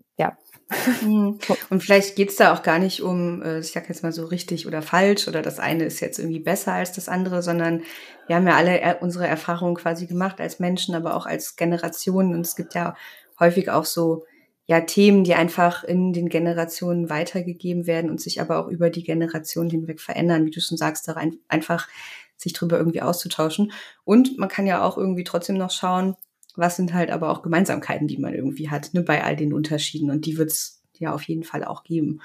[1.70, 4.66] Und vielleicht geht's da auch gar nicht um, äh, ich sag jetzt mal so richtig
[4.66, 7.82] oder falsch oder das eine ist jetzt irgendwie besser als das andere, sondern
[8.26, 12.34] wir haben ja alle unsere Erfahrungen quasi gemacht als Menschen, aber auch als Generationen.
[12.34, 12.94] Und es gibt ja
[13.38, 14.24] häufig auch so
[14.66, 19.02] ja Themen, die einfach in den Generationen weitergegeben werden und sich aber auch über die
[19.02, 21.16] Generationen hinweg verändern, wie du schon sagst, da
[21.48, 21.88] einfach
[22.36, 23.72] sich drüber irgendwie auszutauschen.
[24.04, 26.14] Und man kann ja auch irgendwie trotzdem noch schauen,
[26.56, 30.10] was sind halt aber auch Gemeinsamkeiten, die man irgendwie hat, ne, bei all den Unterschieden.
[30.10, 32.20] Und die wird es ja auf jeden Fall auch geben.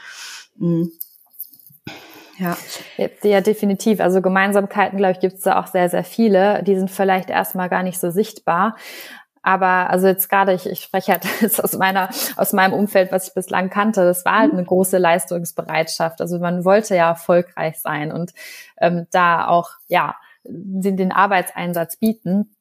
[0.58, 0.92] Mhm.
[2.38, 2.58] Ja.
[3.24, 4.02] ja, definitiv.
[4.02, 6.64] Also Gemeinsamkeiten, glaube ich, gibt es da auch sehr, sehr viele.
[6.64, 8.76] Die sind vielleicht erstmal gar nicht so sichtbar.
[9.42, 13.28] Aber also jetzt gerade, ich, ich spreche halt jetzt aus meiner, aus meinem Umfeld, was
[13.28, 16.20] ich bislang kannte, das war halt eine große Leistungsbereitschaft.
[16.20, 18.34] Also man wollte ja erfolgreich sein und
[18.82, 22.55] ähm, da auch, ja, den, den Arbeitseinsatz bieten.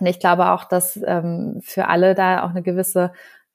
[0.00, 3.12] Und ich glaube auch, dass ähm, für alle da auch eine gewisse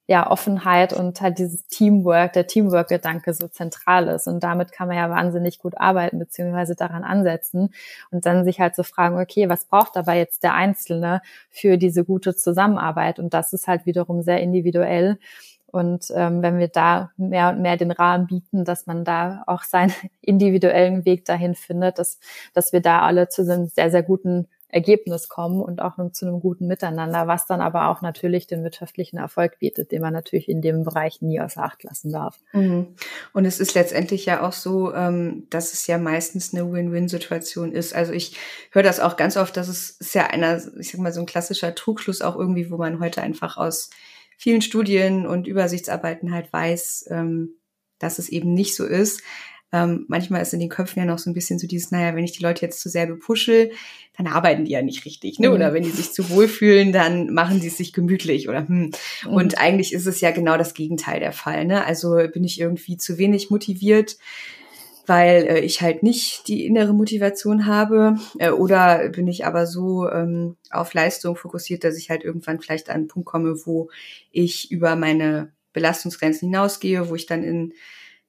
[0.07, 4.27] ja, Offenheit und halt dieses Teamwork, der Teamwork-Gedanke so zentral ist.
[4.27, 7.73] Und damit kann man ja wahnsinnig gut arbeiten, beziehungsweise daran ansetzen
[8.11, 12.05] und dann sich halt so fragen, okay, was braucht dabei jetzt der Einzelne für diese
[12.05, 13.17] gute Zusammenarbeit?
[13.19, 15.17] Und das ist halt wiederum sehr individuell.
[15.67, 19.63] Und ähm, wenn wir da mehr und mehr den Rahmen bieten, dass man da auch
[19.63, 22.19] seinen individuellen Weg dahin findet, dass,
[22.53, 26.39] dass wir da alle zu einem sehr, sehr guten Ergebnis kommen und auch zu einem
[26.39, 30.61] guten Miteinander, was dann aber auch natürlich den wirtschaftlichen Erfolg bietet, den man natürlich in
[30.61, 32.39] dem Bereich nie außer Acht lassen darf.
[32.51, 32.95] Mhm.
[33.31, 37.95] Und es ist letztendlich ja auch so, ähm, dass es ja meistens eine Win-Win-Situation ist.
[37.95, 38.37] Also ich
[38.71, 41.27] höre das auch ganz oft, dass es ist ja einer, ich sag mal, so ein
[41.27, 43.91] klassischer Trugschluss auch irgendwie, wo man heute einfach aus
[44.37, 47.55] vielen Studien und Übersichtsarbeiten halt weiß, ähm,
[47.99, 49.21] dass es eben nicht so ist.
[49.71, 52.23] Ähm, manchmal ist in den Köpfen ja noch so ein bisschen so dieses, naja, wenn
[52.23, 53.71] ich die Leute jetzt zu sehr bepuschel,
[54.15, 55.49] dann arbeiten die ja nicht richtig, ne?
[55.49, 55.55] Mhm.
[55.55, 58.91] Oder wenn die sich zu wohl fühlen, dann machen die es sich gemütlich oder hm.
[59.23, 59.33] Mhm.
[59.33, 61.85] Und eigentlich ist es ja genau das Gegenteil der Fall, ne?
[61.85, 64.17] Also bin ich irgendwie zu wenig motiviert,
[65.07, 70.09] weil äh, ich halt nicht die innere Motivation habe äh, oder bin ich aber so
[70.09, 73.89] ähm, auf Leistung fokussiert, dass ich halt irgendwann vielleicht an einen Punkt komme, wo
[74.31, 77.73] ich über meine Belastungsgrenzen hinausgehe, wo ich dann in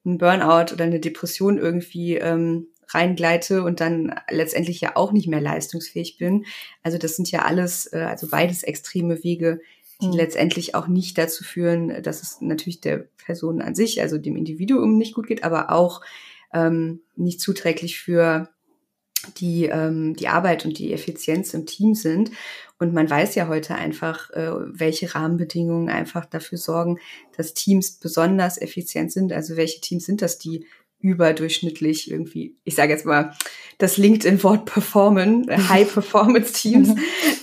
[0.07, 5.40] ein Burnout oder eine Depression irgendwie ähm, reingleite und dann letztendlich ja auch nicht mehr
[5.40, 6.46] leistungsfähig bin.
[6.82, 9.61] Also das sind ja alles, äh, also beides extreme Wege,
[10.00, 10.12] die mhm.
[10.12, 14.96] letztendlich auch nicht dazu führen, dass es natürlich der Person an sich, also dem Individuum
[14.96, 16.00] nicht gut geht, aber auch
[16.54, 18.48] ähm, nicht zuträglich für
[19.38, 22.30] die, ähm, die Arbeit und die Effizienz im Team sind.
[22.78, 26.98] Und man weiß ja heute einfach, äh, welche Rahmenbedingungen einfach dafür sorgen,
[27.36, 29.32] dass Teams besonders effizient sind.
[29.32, 30.66] Also welche Teams sind das, die
[30.98, 33.34] überdurchschnittlich irgendwie, ich sage jetzt mal,
[33.78, 36.94] das LinkedIn-Wort performen, High-Performance-Teams.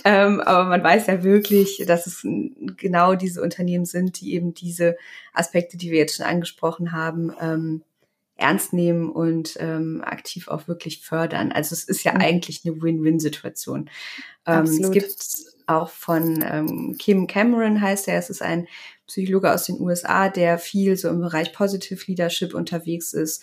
[0.04, 2.26] Ähm, aber man weiß ja wirklich, dass es
[2.76, 4.96] genau diese Unternehmen sind, die eben diese
[5.32, 7.82] Aspekte, die wir jetzt schon angesprochen haben, ähm,
[8.36, 11.52] ernst nehmen und ähm, aktiv auch wirklich fördern.
[11.52, 12.20] Also es ist ja mhm.
[12.20, 13.90] eigentlich eine Win-Win-Situation.
[14.46, 18.66] Ähm, es gibt auch von ähm, Kim Cameron heißt er, es ist ein
[19.06, 23.42] Psychologe aus den USA, der viel so im Bereich Positive Leadership unterwegs ist.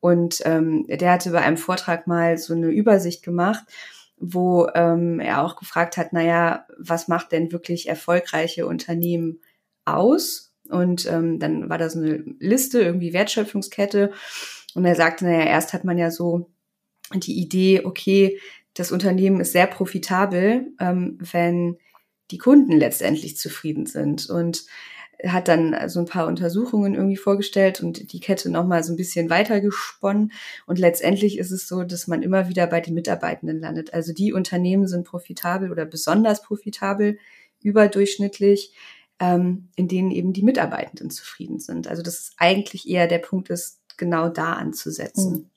[0.00, 3.64] Und ähm, der hatte bei einem Vortrag mal so eine Übersicht gemacht,
[4.16, 9.40] wo ähm, er auch gefragt hat, naja, was macht denn wirklich erfolgreiche Unternehmen
[9.84, 10.51] aus?
[10.68, 14.12] Und ähm, dann war da so eine Liste, irgendwie Wertschöpfungskette.
[14.74, 16.50] Und er sagte, naja, erst hat man ja so
[17.14, 18.38] die Idee, okay,
[18.74, 21.76] das Unternehmen ist sehr profitabel, ähm, wenn
[22.30, 24.30] die Kunden letztendlich zufrieden sind.
[24.30, 24.64] Und
[25.28, 29.30] hat dann so ein paar Untersuchungen irgendwie vorgestellt und die Kette nochmal so ein bisschen
[29.30, 30.32] weiter gesponnen.
[30.66, 33.94] Und letztendlich ist es so, dass man immer wieder bei den Mitarbeitenden landet.
[33.94, 37.18] Also die Unternehmen sind profitabel oder besonders profitabel,
[37.62, 38.72] überdurchschnittlich,
[39.22, 41.86] ähm, in denen eben die Mitarbeitenden zufrieden sind.
[41.86, 45.32] Also das ist eigentlich eher der Punkt ist, genau da anzusetzen.
[45.32, 45.48] Mhm.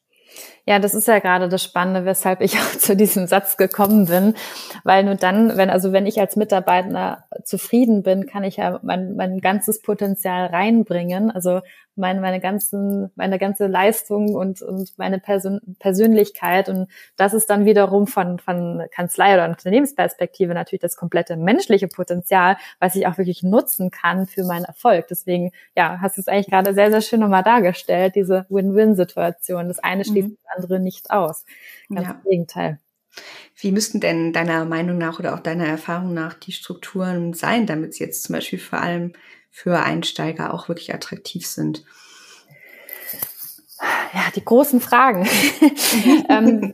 [0.67, 4.35] Ja, das ist ja gerade das Spannende, weshalb ich auch zu diesem Satz gekommen bin,
[4.83, 9.15] weil nur dann, wenn also wenn ich als Mitarbeiter zufrieden bin, kann ich ja mein,
[9.15, 11.61] mein ganzes Potenzial reinbringen, also
[11.95, 17.65] meine meine ganzen meine ganze Leistung und und meine Persön Persönlichkeit und das ist dann
[17.65, 23.43] wiederum von von Kanzlei oder Unternehmensperspektive natürlich das komplette menschliche Potenzial, was ich auch wirklich
[23.43, 25.07] nutzen kann für meinen Erfolg.
[25.09, 29.67] Deswegen ja, hast du es eigentlich gerade sehr sehr schön nochmal dargestellt, diese Win-Win-Situation.
[29.67, 31.45] Das eine schließt mhm andere nicht aus.
[31.93, 32.13] Ganz ja.
[32.13, 32.79] im Gegenteil.
[33.55, 37.93] Wie müssten denn deiner Meinung nach oder auch deiner Erfahrung nach die Strukturen sein, damit
[37.93, 39.13] sie jetzt zum Beispiel vor allem
[39.55, 41.85] für Einsteiger auch wirklich attraktiv sind?
[44.13, 45.25] Ja, die großen Fragen.
[46.29, 46.73] ähm,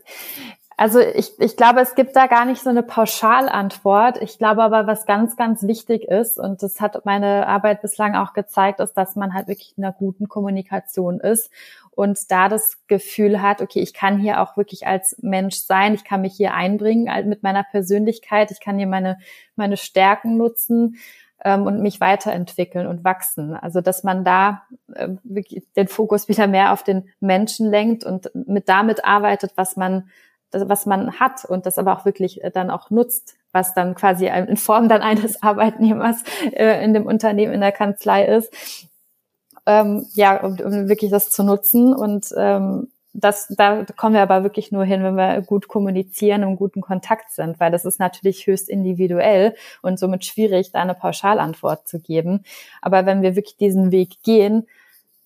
[0.77, 4.19] also ich, ich glaube, es gibt da gar nicht so eine Pauschalantwort.
[4.23, 8.33] Ich glaube aber, was ganz, ganz wichtig ist, und das hat meine Arbeit bislang auch
[8.33, 11.51] gezeigt, ist, dass man halt wirklich in einer guten Kommunikation ist
[11.91, 16.03] und da das Gefühl hat, okay, ich kann hier auch wirklich als Mensch sein, ich
[16.03, 19.19] kann mich hier einbringen mit meiner Persönlichkeit, ich kann hier meine,
[19.55, 20.97] meine Stärken nutzen
[21.43, 23.55] ähm, und mich weiterentwickeln und wachsen.
[23.55, 24.63] Also dass man da
[24.93, 25.09] äh,
[25.75, 30.09] den Fokus wieder mehr auf den Menschen lenkt und mit damit arbeitet, was man
[30.53, 34.27] was man hat und das aber auch wirklich äh, dann auch nutzt, was dann quasi
[34.27, 38.53] in Form dann eines Arbeitnehmers äh, in dem Unternehmen, in der Kanzlei ist.
[39.65, 44.43] Ähm, ja, um, um wirklich das zu nutzen und ähm, das, da kommen wir aber
[44.43, 48.47] wirklich nur hin, wenn wir gut kommunizieren und guten Kontakt sind, weil das ist natürlich
[48.47, 52.43] höchst individuell und somit schwierig, da eine Pauschalantwort zu geben.
[52.81, 54.67] Aber wenn wir wirklich diesen Weg gehen,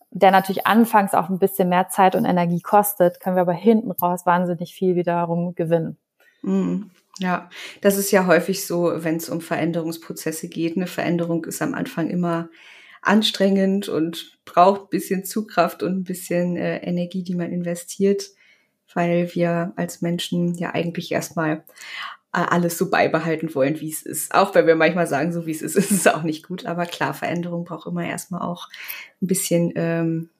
[0.09, 3.91] der natürlich anfangs auch ein bisschen mehr Zeit und Energie kostet, können wir aber hinten
[3.91, 5.97] raus wahnsinnig viel wiederum gewinnen.
[6.41, 6.89] Mhm.
[7.19, 7.49] Ja,
[7.81, 10.75] das ist ja häufig so, wenn es um Veränderungsprozesse geht.
[10.75, 12.49] Eine Veränderung ist am Anfang immer
[13.06, 18.26] anstrengend und braucht ein bisschen Zugkraft und ein bisschen äh, Energie, die man investiert,
[18.93, 21.64] weil wir als Menschen ja eigentlich erstmal
[22.34, 24.34] äh, alles so beibehalten wollen, wie es ist.
[24.34, 26.66] Auch wenn wir manchmal sagen, so wie es ist, ist es auch nicht gut.
[26.66, 28.68] Aber klar, Veränderung braucht immer erstmal auch
[29.22, 30.34] ein bisschen ähm, äh,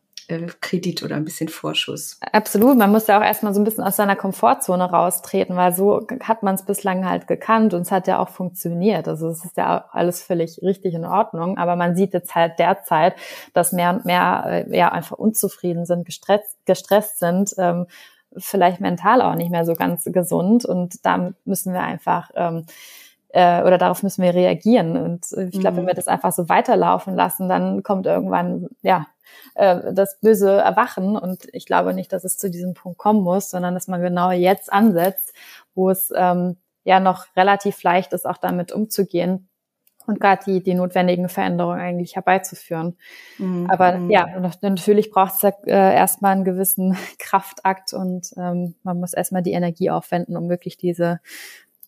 [0.62, 2.20] Kredit oder ein bisschen Vorschuss.
[2.32, 6.06] Absolut, man muss ja auch erstmal so ein bisschen aus seiner Komfortzone raustreten, weil so
[6.22, 9.08] hat man es bislang halt gekannt und es hat ja auch funktioniert.
[9.08, 13.16] Also es ist ja alles völlig richtig in Ordnung, aber man sieht jetzt halt derzeit,
[13.54, 17.88] dass mehr und mehr äh, ja einfach unzufrieden sind, gestresst, gestresst sind, ähm,
[18.38, 22.66] vielleicht mental auch nicht mehr so ganz gesund und da müssen wir einfach ähm,
[23.36, 24.96] äh, oder darauf müssen wir reagieren.
[24.96, 25.78] Und ich glaube, mhm.
[25.78, 29.08] wenn wir das einfach so weiterlaufen lassen, dann kommt irgendwann ja
[29.56, 31.18] äh, das böse Erwachen.
[31.18, 34.32] Und ich glaube nicht, dass es zu diesem Punkt kommen muss, sondern dass man genau
[34.32, 35.34] jetzt ansetzt,
[35.74, 36.56] wo es ähm,
[36.86, 39.50] ja noch relativ leicht ist, auch damit umzugehen
[40.08, 42.96] und gerade die, die notwendigen Veränderungen eigentlich herbeizuführen.
[43.38, 43.68] Mhm.
[43.70, 44.10] Aber mhm.
[44.12, 44.28] ja,
[44.62, 49.54] natürlich braucht es ja, äh, erstmal einen gewissen Kraftakt und ähm, man muss erstmal die
[49.54, 51.20] Energie aufwenden, um wirklich diese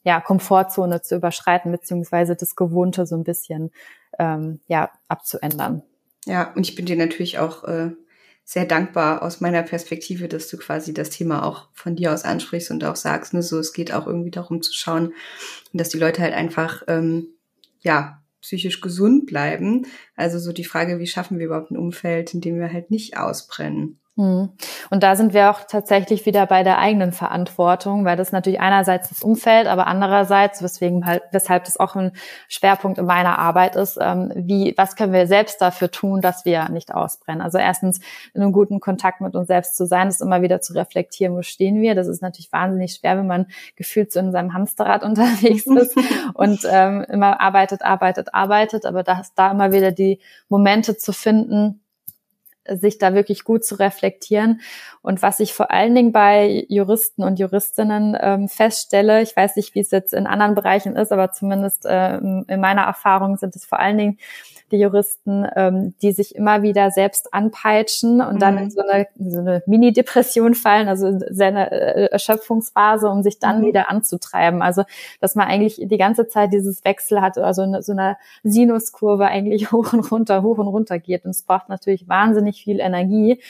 [0.08, 3.72] ja, Komfortzone zu überschreiten, beziehungsweise das Gewohnte so ein bisschen
[4.18, 5.84] ähm, ja, abzuändern.
[6.26, 7.92] Ja, und ich bin dir natürlich auch äh,
[8.46, 12.72] sehr dankbar aus meiner Perspektive, dass du quasi das Thema auch von dir aus ansprichst
[12.72, 15.12] und auch sagst, ne, so es geht auch irgendwie darum zu schauen,
[15.74, 17.28] dass die Leute halt einfach ähm,
[17.82, 19.88] ja psychisch gesund bleiben.
[20.16, 23.18] Also so die Frage, wie schaffen wir überhaupt ein Umfeld, in dem wir halt nicht
[23.18, 24.00] ausbrennen.
[24.18, 24.50] Hm.
[24.90, 29.10] Und da sind wir auch tatsächlich wieder bei der eigenen Verantwortung, weil das natürlich einerseits
[29.10, 32.14] das Umfeld, aber andererseits, weswegen halt, weshalb das auch ein
[32.48, 36.68] Schwerpunkt in meiner Arbeit ist, ähm, wie, was können wir selbst dafür tun, dass wir
[36.70, 37.44] nicht ausbrennen?
[37.44, 38.00] Also erstens
[38.34, 41.44] in einem guten Kontakt mit uns selbst zu sein, ist immer wieder zu reflektieren, wo
[41.44, 41.94] stehen wir.
[41.94, 43.46] Das ist natürlich wahnsinnig schwer, wenn man
[43.76, 45.96] gefühlt so in seinem Hamsterrad unterwegs ist
[46.34, 51.14] und ähm, immer arbeitet, arbeitet, arbeitet, aber da ist da immer wieder die Momente zu
[51.14, 51.82] finden,
[52.76, 54.62] sich da wirklich gut zu reflektieren.
[55.02, 59.76] Und was ich vor allen Dingen bei Juristen und Juristinnen ähm, feststelle, ich weiß nicht,
[59.76, 63.66] wie es jetzt in anderen Bereichen ist, aber zumindest äh, in meiner Erfahrung sind es
[63.66, 64.18] vor allen Dingen
[64.72, 68.40] die Juristen, ähm, die sich immer wieder selbst anpeitschen und mhm.
[68.40, 73.40] dann in so eine, so eine Mini-Depression fallen, also in seine äh, Erschöpfungsphase, um sich
[73.40, 73.68] dann mhm.
[73.68, 74.62] wieder anzutreiben.
[74.62, 74.84] Also,
[75.22, 79.72] dass man eigentlich die ganze Zeit dieses Wechsel hat, also in so einer Sinuskurve eigentlich
[79.72, 81.26] hoch und runter, hoch und runter geht.
[81.26, 83.42] Und es braucht natürlich wahnsinnig viel Energie.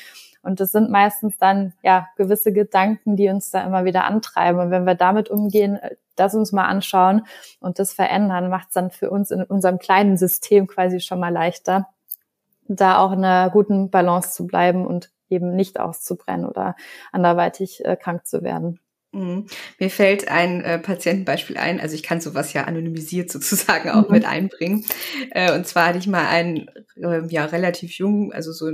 [0.48, 4.62] Und das sind meistens dann ja gewisse Gedanken, die uns da immer wieder antreiben.
[4.62, 7.28] Und wenn wir damit umgehen, äh, das uns mal anschauen
[7.60, 11.34] und das verändern, macht es dann für uns in unserem kleinen System quasi schon mal
[11.34, 11.90] leichter,
[12.70, 16.78] da auch in einer guten Balance zu bleiben und eben nicht auszubrennen oder
[17.12, 18.80] anderweitig äh, krank zu werden.
[19.14, 19.48] Mhm.
[19.80, 24.16] Mir fällt ein äh, Patientenbeispiel ein, also ich kann sowas ja anonymisiert sozusagen auch mhm.
[24.16, 24.86] mit einbringen.
[25.32, 28.72] Äh, und zwar hatte ich mal einen äh, ja relativ jungen, also so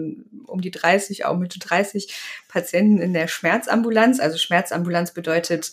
[0.48, 2.14] um die 30, auch Mitte 30
[2.48, 4.20] Patienten in der Schmerzambulanz.
[4.20, 5.72] Also Schmerzambulanz bedeutet,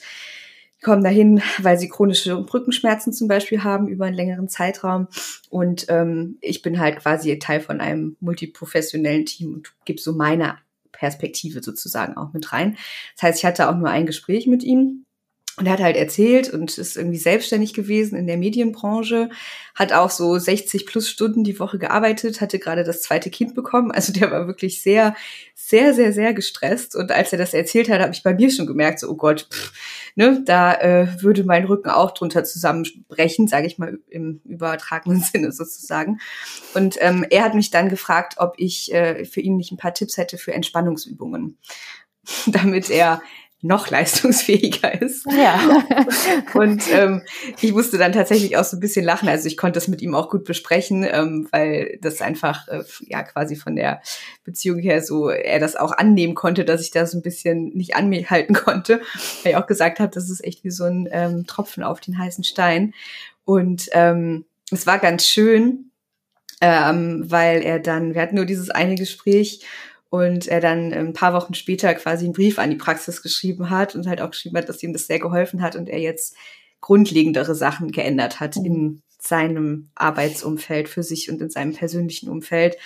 [0.83, 5.09] kommen dahin, weil sie chronische Rückenschmerzen zum Beispiel haben über einen längeren Zeitraum.
[5.51, 10.59] Und ähm, ich bin halt quasi Teil von einem multiprofessionellen Team und gebe so meine
[10.93, 12.77] Perspektive sozusagen auch mit rein.
[13.17, 15.05] Das heißt, ich hatte auch nur ein Gespräch mit ihm
[15.61, 19.29] und er hat halt erzählt und ist irgendwie selbstständig gewesen in der Medienbranche,
[19.75, 23.93] hat auch so 60 plus Stunden die Woche gearbeitet, hatte gerade das zweite Kind bekommen.
[24.01, 25.15] Also der war wirklich sehr,
[25.55, 26.97] sehr, sehr, sehr gestresst.
[26.97, 29.47] Und als er das erzählt hat, habe ich bei mir schon gemerkt, so, oh Gott,
[29.53, 29.73] pff,
[30.15, 35.53] ne, da äh, würde mein Rücken auch drunter zusammenbrechen, sage ich mal im übertragenen Sinne
[35.53, 36.21] sozusagen.
[36.73, 39.93] Und ähm, er hat mich dann gefragt, ob ich äh, für ihn nicht ein paar
[39.93, 41.59] Tipps hätte für Entspannungsübungen
[42.47, 43.23] damit er
[43.63, 45.27] noch leistungsfähiger ist.
[45.27, 45.61] Ja.
[46.55, 47.23] und ähm,
[47.61, 49.29] ich musste dann tatsächlich auch so ein bisschen lachen.
[49.29, 53.23] Also ich konnte das mit ihm auch gut besprechen, ähm, weil das einfach äh, ja
[53.23, 54.01] quasi von der
[54.45, 57.95] Beziehung her so er das auch annehmen konnte, dass ich da so ein bisschen nicht
[57.97, 59.01] an mir halten konnte.
[59.43, 62.19] Weil ich auch gesagt habe, das ist echt wie so ein ähm, Tropfen auf den
[62.19, 62.95] heißen Stein.
[63.45, 65.91] Und ähm, es war ganz schön,
[66.61, 69.65] ähm, weil er dann, wir hatten nur dieses eine Gespräch
[70.11, 73.95] und er dann ein paar Wochen später quasi einen Brief an die Praxis geschrieben hat
[73.95, 76.37] und halt auch geschrieben hat, dass ihm das sehr geholfen hat und er jetzt
[76.81, 78.65] grundlegendere Sachen geändert hat mhm.
[78.65, 82.77] in seinem Arbeitsumfeld für sich und in seinem persönlichen Umfeld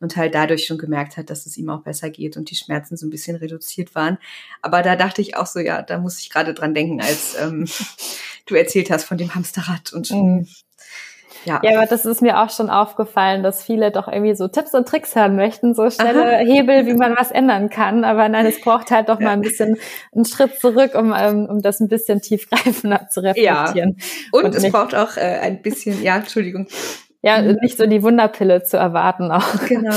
[0.00, 2.96] und halt dadurch schon gemerkt hat, dass es ihm auch besser geht und die Schmerzen
[2.96, 4.18] so ein bisschen reduziert waren.
[4.60, 7.66] Aber da dachte ich auch so, ja, da muss ich gerade dran denken, als ähm,
[8.46, 10.48] du erzählt hast von dem Hamsterrad und mhm.
[11.44, 11.60] Ja.
[11.62, 14.88] ja, aber das ist mir auch schon aufgefallen, dass viele doch irgendwie so Tipps und
[14.88, 16.44] Tricks hören möchten, so schnelle Aha.
[16.44, 18.04] Hebel, wie man was ändern kann.
[18.04, 19.76] Aber nein, es braucht halt doch mal ein bisschen
[20.14, 23.96] einen Schritt zurück, um, ähm, um das ein bisschen tiefgreifender zu reflektieren.
[23.98, 24.06] Ja.
[24.32, 26.66] Und, und es braucht auch äh, ein bisschen, ja, Entschuldigung,
[27.22, 27.58] ja, mhm.
[27.62, 29.66] nicht so die Wunderpille zu erwarten auch.
[29.66, 29.96] Genau.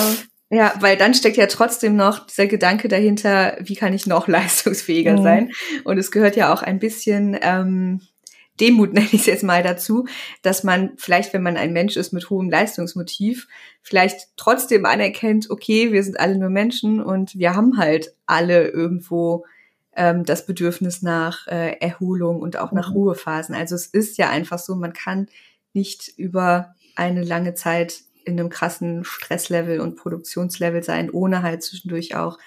[0.49, 5.17] Ja, weil dann steckt ja trotzdem noch dieser Gedanke dahinter, wie kann ich noch leistungsfähiger
[5.17, 5.23] mhm.
[5.23, 5.51] sein?
[5.83, 8.01] Und es gehört ja auch ein bisschen ähm,
[8.59, 10.05] Demut, nenne ich es jetzt mal dazu,
[10.41, 13.47] dass man vielleicht, wenn man ein Mensch ist mit hohem Leistungsmotiv,
[13.81, 19.45] vielleicht trotzdem anerkennt, okay, wir sind alle nur Menschen und wir haben halt alle irgendwo
[19.95, 22.95] ähm, das Bedürfnis nach äh, Erholung und auch nach mhm.
[22.95, 23.55] Ruhephasen.
[23.55, 25.27] Also es ist ja einfach so, man kann
[25.73, 32.15] nicht über eine lange Zeit in einem krassen Stresslevel und Produktionslevel sein, ohne halt zwischendurch
[32.15, 32.37] auch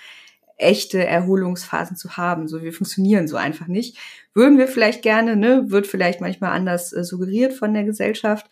[0.61, 2.49] echte Erholungsphasen zu haben.
[2.49, 3.99] So, wir funktionieren so einfach nicht.
[4.35, 8.51] Würden wir vielleicht gerne, ne, wird vielleicht manchmal anders äh, suggeriert von der Gesellschaft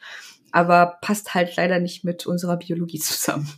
[0.51, 3.49] aber passt halt leider nicht mit unserer Biologie zusammen.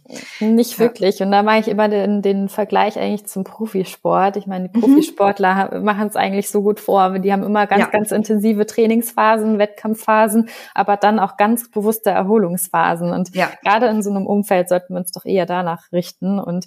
[0.41, 0.79] Nicht ja.
[0.81, 1.21] wirklich.
[1.21, 4.37] Und da mache ich immer den, den Vergleich eigentlich zum Profisport.
[4.37, 4.83] Ich meine, die mhm.
[4.83, 7.19] Profisportler machen es eigentlich so gut vor.
[7.19, 7.91] Die haben immer ganz, ja.
[7.91, 13.13] ganz intensive Trainingsphasen, Wettkampfphasen, aber dann auch ganz bewusste Erholungsphasen.
[13.13, 13.51] Und ja.
[13.63, 16.67] gerade in so einem Umfeld sollten wir uns doch eher danach richten und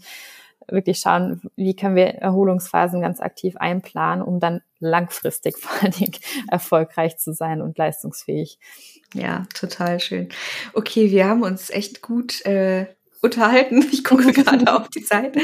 [0.68, 6.14] wirklich schauen, wie können wir Erholungsphasen ganz aktiv einplanen, um dann langfristig vor allen Dingen
[6.50, 8.60] erfolgreich zu sein und leistungsfähig.
[9.14, 10.30] Ja, total schön.
[10.74, 12.88] Okay, wir haben uns echt gut äh,
[13.24, 13.84] unterhalten.
[13.92, 15.38] Ich gucke gerade auf die Zeit,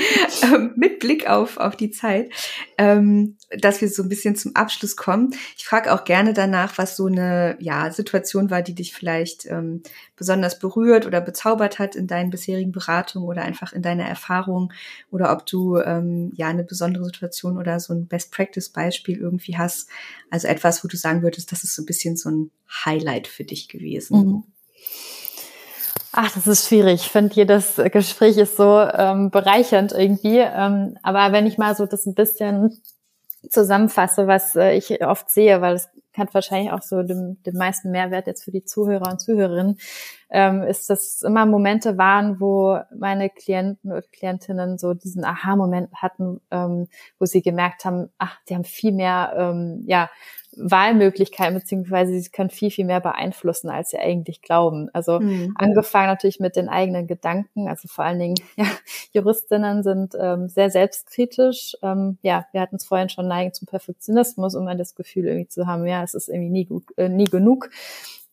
[0.44, 2.30] ähm, mit Blick auf, auf die Zeit,
[2.78, 5.34] ähm, dass wir so ein bisschen zum Abschluss kommen.
[5.58, 9.82] Ich frage auch gerne danach, was so eine ja, Situation war, die dich vielleicht ähm,
[10.18, 14.74] besonders berührt oder bezaubert hat in deinen bisherigen Beratungen oder einfach in deiner Erfahrung
[15.10, 19.90] oder ob du ähm, ja eine besondere Situation oder so ein Best-Practice-Beispiel irgendwie hast.
[20.30, 22.52] Also etwas, wo du sagen würdest, das ist so ein bisschen so ein
[22.86, 24.20] Highlight für dich gewesen.
[24.20, 24.44] Mhm.
[26.12, 27.02] Ach, das ist schwierig.
[27.02, 30.40] Ich finde, jedes Gespräch ist so ähm, bereichernd irgendwie.
[30.40, 32.82] Ähm, aber wenn ich mal so das ein bisschen
[33.50, 37.92] zusammenfasse, was äh, ich oft sehe, weil es hat wahrscheinlich auch so den, den meisten
[37.92, 39.78] Mehrwert jetzt für die Zuhörer und Zuhörerinnen,
[40.30, 46.42] ähm, ist, dass immer Momente waren, wo meine Klienten und Klientinnen so diesen Aha-Moment hatten,
[46.52, 46.88] ähm,
[47.20, 50.10] wo sie gemerkt haben, ach, die haben viel mehr, ähm, ja,
[50.60, 54.90] Wahlmöglichkeiten, beziehungsweise sie können viel, viel mehr beeinflussen, als sie eigentlich glauben.
[54.94, 55.54] Also mhm.
[55.56, 58.66] angefangen natürlich mit den eigenen Gedanken, also vor allen Dingen, ja,
[59.14, 61.76] Juristinnen sind ähm, sehr selbstkritisch.
[61.82, 65.68] Ähm, ja, wir hatten es vorhin schon neigen zum Perfektionismus, um das Gefühl irgendwie zu
[65.68, 67.70] haben, ja, es ist irgendwie nie gut, äh, nie genug.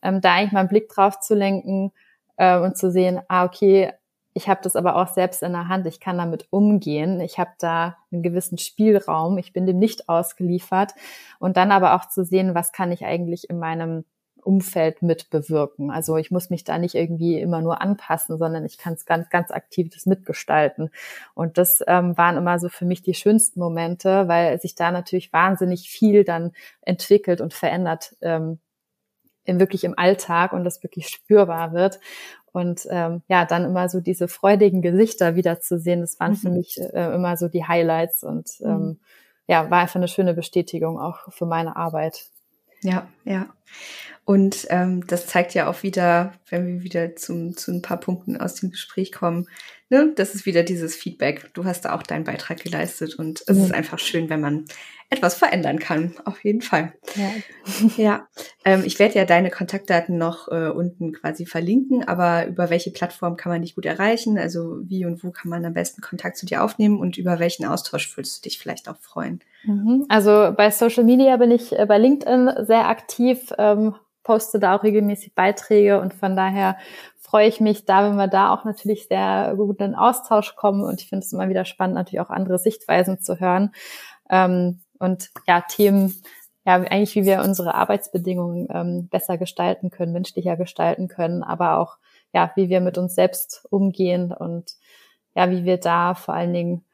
[0.03, 1.93] Ähm, da eigentlich mal einen Blick drauf zu lenken
[2.37, 3.93] äh, und zu sehen, ah, okay,
[4.37, 5.87] ich habe das aber auch selbst in der Hand.
[5.87, 7.23] Ich kann damit umgehen.
[7.23, 9.39] Ich habe da einen gewissen Spielraum.
[9.39, 10.93] Ich bin dem nicht ausgeliefert.
[11.39, 14.05] Und dann aber auch zu sehen, was kann ich eigentlich in meinem
[14.43, 15.91] Umfeld mit bewirken.
[15.91, 19.31] Also ich muss mich da nicht irgendwie immer nur anpassen, sondern ich kann es ganz,
[19.31, 20.91] ganz aktiv das mitgestalten.
[21.33, 25.33] Und das ähm, waren immer so für mich die schönsten Momente, weil sich da natürlich
[25.33, 28.61] wahnsinnig viel dann entwickelt und verändert ähm,
[29.47, 32.01] wirklich im Alltag und das wirklich spürbar wird.
[32.57, 36.37] Und ähm, ja, dann immer so diese freudigen Gesichter wiederzusehen, das waren mhm.
[36.37, 38.67] für mich äh, immer so die Highlights und mhm.
[38.67, 39.01] ähm,
[39.47, 42.31] ja, war einfach eine schöne Bestätigung auch für meine Arbeit.
[42.81, 43.51] Ja, ja.
[44.25, 48.39] Und ähm, das zeigt ja auch wieder, wenn wir wieder zum, zu ein paar Punkten
[48.39, 49.49] aus dem Gespräch kommen,
[49.91, 51.53] ne, das ist wieder dieses Feedback.
[51.53, 53.65] Du hast da auch deinen Beitrag geleistet und es mhm.
[53.65, 54.65] ist einfach schön, wenn man
[55.09, 56.15] etwas verändern kann.
[56.25, 56.93] Auf jeden Fall.
[57.15, 57.31] Ja.
[57.97, 58.29] ja.
[58.65, 63.37] Ähm, ich werde ja deine Kontaktdaten noch äh, unten quasi verlinken, aber über welche Plattform
[63.37, 64.37] kann man dich gut erreichen?
[64.37, 67.67] Also wie und wo kann man am besten Kontakt zu dir aufnehmen und über welchen
[67.67, 69.41] Austausch würdest du dich vielleicht auch freuen?
[69.65, 70.07] Mhm.
[70.09, 73.53] Also bei Social Media bin ich äh, bei LinkedIn sehr aktiv.
[73.59, 73.95] Ähm,
[74.25, 76.77] poste da auch regelmäßig Beiträge und von daher
[77.17, 81.01] freue ich mich da, wenn wir da auch natürlich sehr gut in Austausch kommen und
[81.01, 83.71] ich finde es immer wieder spannend, natürlich auch andere Sichtweisen zu hören
[84.31, 86.15] ähm, und ja, Themen,
[86.65, 91.97] ja, eigentlich wie wir unsere Arbeitsbedingungen ähm, besser gestalten können, menschlicher gestalten können, aber auch
[92.33, 94.73] ja, wie wir mit uns selbst umgehen und
[95.35, 96.85] ja, wie wir da vor allen Dingen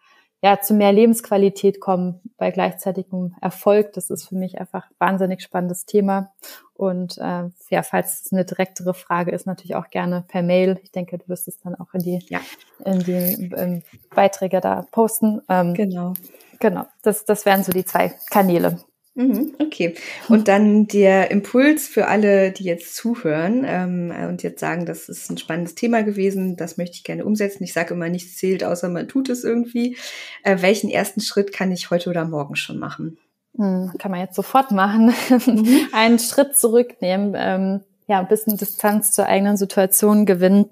[0.44, 3.92] ja, zu mehr Lebensqualität kommen bei gleichzeitigem Erfolg.
[3.92, 6.32] Das ist für mich einfach wahnsinnig spannendes Thema.
[6.74, 10.80] Und äh, ja, falls es eine direktere Frage ist, natürlich auch gerne per Mail.
[10.82, 12.40] Ich denke, du wirst es dann auch in die, ja.
[12.84, 15.42] in die in Beiträge da posten.
[15.48, 16.14] Ähm, genau.
[16.62, 16.86] Genau.
[17.02, 18.78] Das, das wären so die zwei Kanäle.
[19.14, 19.96] Mhm, okay.
[20.28, 25.28] Und dann der Impuls für alle, die jetzt zuhören ähm, und jetzt sagen, das ist
[25.28, 27.64] ein spannendes Thema gewesen, das möchte ich gerne umsetzen.
[27.64, 29.96] Ich sage immer, nichts zählt, außer man tut es irgendwie.
[30.44, 33.18] Äh, welchen ersten Schritt kann ich heute oder morgen schon machen?
[33.56, 35.12] Hm, kann man jetzt sofort machen.
[35.30, 35.88] Mhm.
[35.92, 40.66] Einen Schritt zurücknehmen, ähm, ja, ein bisschen Distanz zur eigenen Situation gewinnen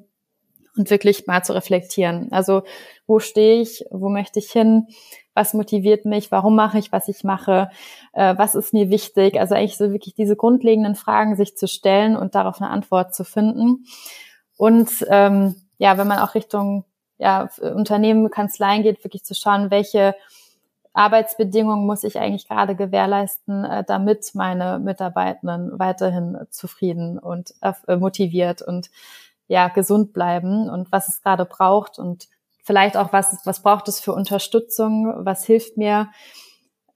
[0.77, 2.29] und wirklich mal zu reflektieren.
[2.31, 2.63] Also,
[3.09, 3.85] wo stehe ich?
[3.91, 4.87] Wo möchte ich hin?
[5.35, 7.71] Was motiviert mich, warum mache ich, was ich mache,
[8.13, 9.39] äh, was ist mir wichtig.
[9.39, 13.25] Also eigentlich so wirklich diese grundlegenden Fragen sich zu stellen und darauf eine Antwort zu
[13.25, 13.85] finden.
[14.57, 16.85] Und ähm, ja, wenn man auch Richtung
[17.19, 20.15] ja, Unternehmen, Kanzleien geht, wirklich zu schauen, welche
[20.93, 28.63] Arbeitsbedingungen muss ich eigentlich gerade gewährleisten, äh, damit meine Mitarbeitenden weiterhin zufrieden und äh, motiviert
[28.63, 28.91] und
[29.47, 32.29] ja gesund bleiben und was es gerade braucht und
[32.63, 36.11] vielleicht auch was was braucht es für Unterstützung, was hilft mir,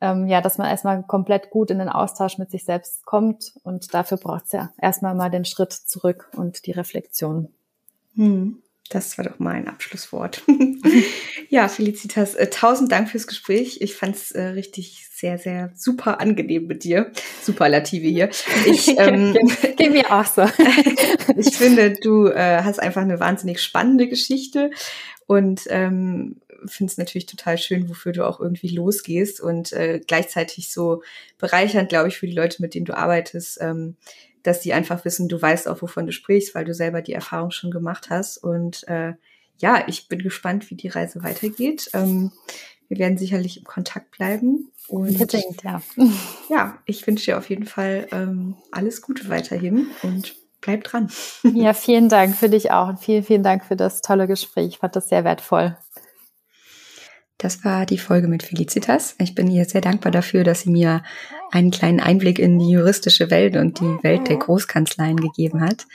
[0.00, 3.94] ähm, ja, dass man erstmal komplett gut in den Austausch mit sich selbst kommt und
[3.94, 7.48] dafür braucht es ja erstmal mal den Schritt zurück und die Reflexion.
[8.14, 8.63] Hm.
[8.91, 10.43] Das war doch mal ein Abschlusswort.
[11.49, 13.78] ja, Felicitas, äh, tausend Dank fürs Gespräch.
[13.80, 17.11] Ich fand es äh, richtig sehr, sehr super angenehm mit dir.
[17.43, 18.28] Superlative hier.
[18.66, 19.32] Ich, ähm,
[19.76, 20.43] Geht mir auch so.
[21.37, 24.70] ich finde, du äh, hast einfach eine wahnsinnig spannende Geschichte
[25.26, 30.72] und ähm, finde es natürlich total schön, wofür du auch irgendwie losgehst und äh, gleichzeitig
[30.72, 31.03] so
[31.39, 33.97] bereichernd, glaube ich, für die Leute, mit denen du arbeitest, ähm,
[34.45, 37.51] dass die einfach wissen, du weißt auch, wovon du sprichst, weil du selber die Erfahrung
[37.51, 38.38] schon gemacht hast.
[38.38, 39.14] Und äh,
[39.59, 41.90] ja, ich bin gespannt, wie die Reise weitergeht.
[41.95, 42.30] Ähm,
[42.88, 44.70] wir werden sicherlich im Kontakt bleiben.
[44.86, 45.82] Und Unbedingt, ja.
[46.51, 51.11] Ja, ich wünsche dir auf jeden Fall ähm, alles Gute weiterhin und bleib dran.
[51.42, 54.66] Ja, vielen Dank für dich auch und vielen, vielen Dank für das tolle Gespräch.
[54.66, 55.76] Ich fand das sehr wertvoll.
[57.39, 59.16] Das war die Folge mit Felicitas.
[59.18, 61.03] Ich bin ihr sehr dankbar dafür, dass sie mir
[61.51, 65.87] einen kleinen Einblick in die juristische Welt und die Welt der Großkanzleien gegeben hat.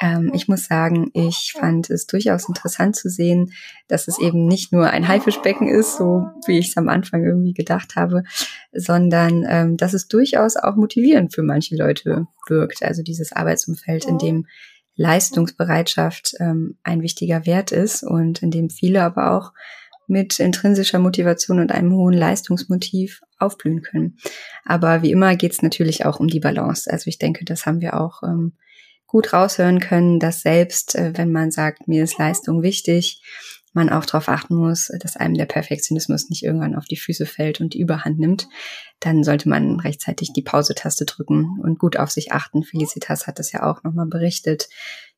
[0.00, 3.52] Ähm, ich muss sagen, ich fand es durchaus interessant zu sehen,
[3.88, 7.54] dass es eben nicht nur ein Haifischbecken ist, so wie ich es am Anfang irgendwie
[7.54, 8.24] gedacht habe,
[8.72, 12.82] sondern ähm, dass es durchaus auch motivierend für manche Leute wirkt.
[12.82, 14.46] Also dieses Arbeitsumfeld, in dem
[14.96, 19.52] Leistungsbereitschaft ähm, ein wichtiger Wert ist und in dem viele aber auch
[20.12, 24.18] mit intrinsischer Motivation und einem hohen Leistungsmotiv aufblühen können.
[24.64, 26.88] Aber wie immer geht es natürlich auch um die Balance.
[26.88, 28.52] Also ich denke, das haben wir auch ähm,
[29.06, 33.22] gut raushören können, dass selbst äh, wenn man sagt, mir ist Leistung wichtig,
[33.72, 37.62] man auch darauf achten muss, dass einem der Perfektionismus nicht irgendwann auf die Füße fällt
[37.62, 38.48] und die Überhand nimmt,
[39.00, 42.64] dann sollte man rechtzeitig die Pause-Taste drücken und gut auf sich achten.
[42.64, 44.68] Felicitas hat das ja auch nochmal berichtet,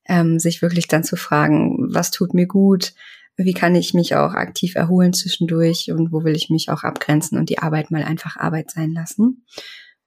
[0.06, 2.94] ähm, sich wirklich dann zu fragen, was tut mir gut,
[3.36, 7.38] wie kann ich mich auch aktiv erholen zwischendurch und wo will ich mich auch abgrenzen
[7.38, 9.44] und die Arbeit mal einfach Arbeit sein lassen.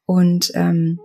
[0.05, 0.99] Und ähm,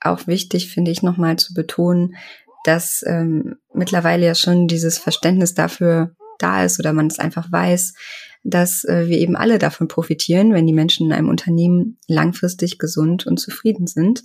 [0.00, 2.16] auch wichtig finde ich nochmal zu betonen,
[2.64, 7.94] dass ähm, mittlerweile ja schon dieses Verständnis dafür da ist oder man es einfach weiß,
[8.42, 13.26] dass äh, wir eben alle davon profitieren, wenn die Menschen in einem Unternehmen langfristig gesund
[13.26, 14.24] und zufrieden sind.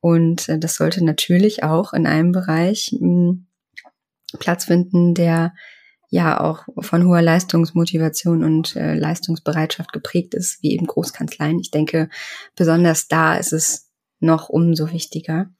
[0.00, 3.46] Und äh, das sollte natürlich auch in einem Bereich mh, hm,
[4.38, 5.52] Platz finden, der
[6.10, 11.60] ja auch von hoher Leistungsmotivation und äh, Leistungsbereitschaft geprägt ist, wie eben Großkanzleien.
[11.60, 12.10] Ich denke,
[12.56, 15.50] besonders da ist es noch umso wichtiger.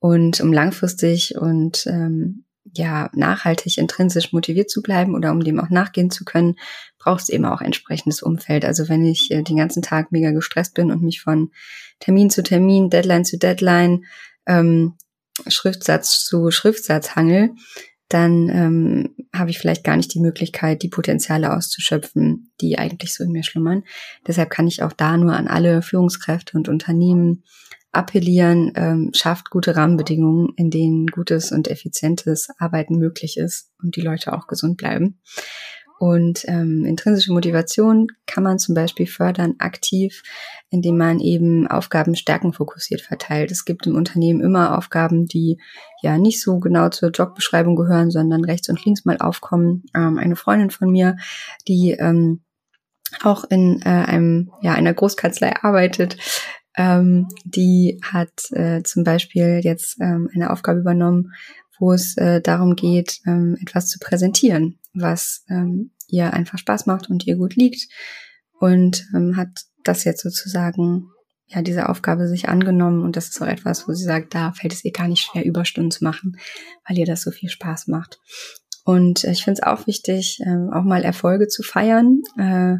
[0.00, 5.70] Und um langfristig und ähm, ja nachhaltig intrinsisch motiviert zu bleiben oder um dem auch
[5.70, 6.56] nachgehen zu können,
[6.98, 8.64] braucht es eben auch entsprechendes Umfeld.
[8.64, 11.52] Also wenn ich äh, den ganzen Tag mega gestresst bin und mich von
[12.00, 14.04] Termin zu Termin, Deadline zu Deadline,
[14.46, 14.94] ähm,
[15.46, 17.50] Schriftsatz zu Schriftsatz hangel,
[18.08, 23.24] dann ähm, habe ich vielleicht gar nicht die Möglichkeit, die Potenziale auszuschöpfen, die eigentlich so
[23.24, 23.84] in mir schlummern.
[24.26, 27.44] Deshalb kann ich auch da nur an alle Führungskräfte und Unternehmen
[27.92, 34.00] appellieren, ähm, schafft gute Rahmenbedingungen, in denen gutes und effizientes Arbeiten möglich ist und die
[34.00, 35.20] Leute auch gesund bleiben.
[35.98, 40.22] Und ähm, intrinsische Motivation kann man zum Beispiel fördern aktiv,
[40.70, 43.50] indem man eben Aufgaben stärkenfokussiert verteilt.
[43.50, 45.58] Es gibt im Unternehmen immer Aufgaben, die
[46.02, 49.84] ja nicht so genau zur Jobbeschreibung gehören, sondern rechts und links mal aufkommen.
[49.94, 51.16] Ähm, eine Freundin von mir,
[51.68, 52.42] die ähm,
[53.22, 56.16] auch in äh, einem ja einer Großkanzlei arbeitet,
[56.76, 61.32] ähm, die hat äh, zum Beispiel jetzt ähm, eine Aufgabe übernommen,
[61.78, 67.10] wo es äh, darum geht, ähm, etwas zu präsentieren, was ähm, ihr einfach Spaß macht
[67.10, 67.88] und ihr gut liegt
[68.60, 69.48] und ähm, hat
[69.84, 71.10] das jetzt sozusagen
[71.46, 74.72] ja diese Aufgabe sich angenommen und das ist auch etwas, wo sie sagt, da fällt
[74.72, 76.38] es ihr gar nicht schwer, Überstunden zu machen,
[76.88, 78.20] weil ihr das so viel Spaß macht.
[78.84, 82.22] Und äh, ich finde es auch wichtig, äh, auch mal Erfolge zu feiern.
[82.38, 82.76] Äh,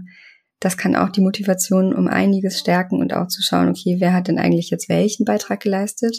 [0.64, 4.28] das kann auch die Motivation um einiges stärken und auch zu schauen, okay, wer hat
[4.28, 6.18] denn eigentlich jetzt welchen Beitrag geleistet?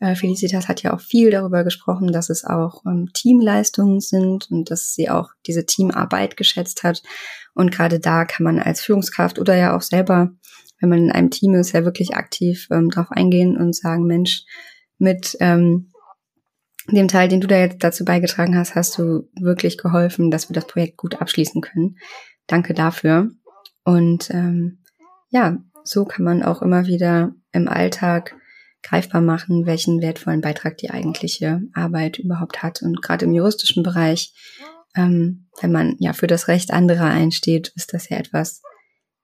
[0.00, 4.70] Äh, Felicitas hat ja auch viel darüber gesprochen, dass es auch ähm, Teamleistungen sind und
[4.70, 7.02] dass sie auch diese Teamarbeit geschätzt hat.
[7.54, 10.30] Und gerade da kann man als Führungskraft oder ja auch selber,
[10.78, 14.44] wenn man in einem Team ist, ja wirklich aktiv ähm, drauf eingehen und sagen, Mensch,
[14.98, 15.90] mit ähm,
[16.90, 20.54] dem Teil, den du da jetzt dazu beigetragen hast, hast du wirklich geholfen, dass wir
[20.54, 21.96] das Projekt gut abschließen können.
[22.46, 23.30] Danke dafür.
[23.86, 24.80] Und ähm,
[25.30, 28.34] ja, so kann man auch immer wieder im Alltag
[28.82, 32.82] greifbar machen, welchen wertvollen Beitrag die eigentliche Arbeit überhaupt hat.
[32.82, 34.34] Und gerade im juristischen Bereich,
[34.96, 38.60] ähm, wenn man ja für das Recht anderer einsteht, ist das ja etwas,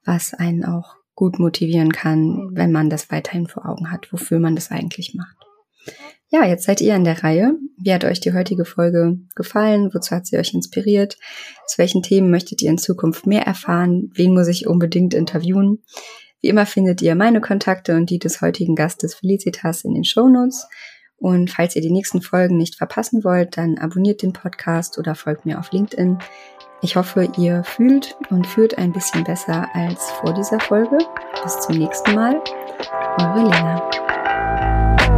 [0.05, 4.55] was einen auch gut motivieren kann, wenn man das weiterhin vor Augen hat, wofür man
[4.55, 5.37] das eigentlich macht.
[6.35, 7.59] Ja, jetzt seid ihr an der Reihe.
[7.77, 9.91] Wie hat euch die heutige Folge gefallen?
[9.93, 11.19] Wozu hat sie euch inspiriert?
[11.67, 14.11] Zu welchen Themen möchtet ihr in Zukunft mehr erfahren?
[14.15, 15.83] Wen muss ich unbedingt interviewen?
[16.41, 20.27] Wie immer findet ihr meine Kontakte und die des heutigen Gastes Felicitas in den Show
[20.27, 20.67] Notes.
[21.19, 25.45] Und falls ihr die nächsten Folgen nicht verpassen wollt, dann abonniert den Podcast oder folgt
[25.45, 26.17] mir auf LinkedIn.
[26.81, 30.97] Ich hoffe, ihr fühlt und führt ein bisschen besser als vor dieser Folge.
[31.43, 32.43] Bis zum nächsten Mal.
[33.21, 35.12] Eure Lena.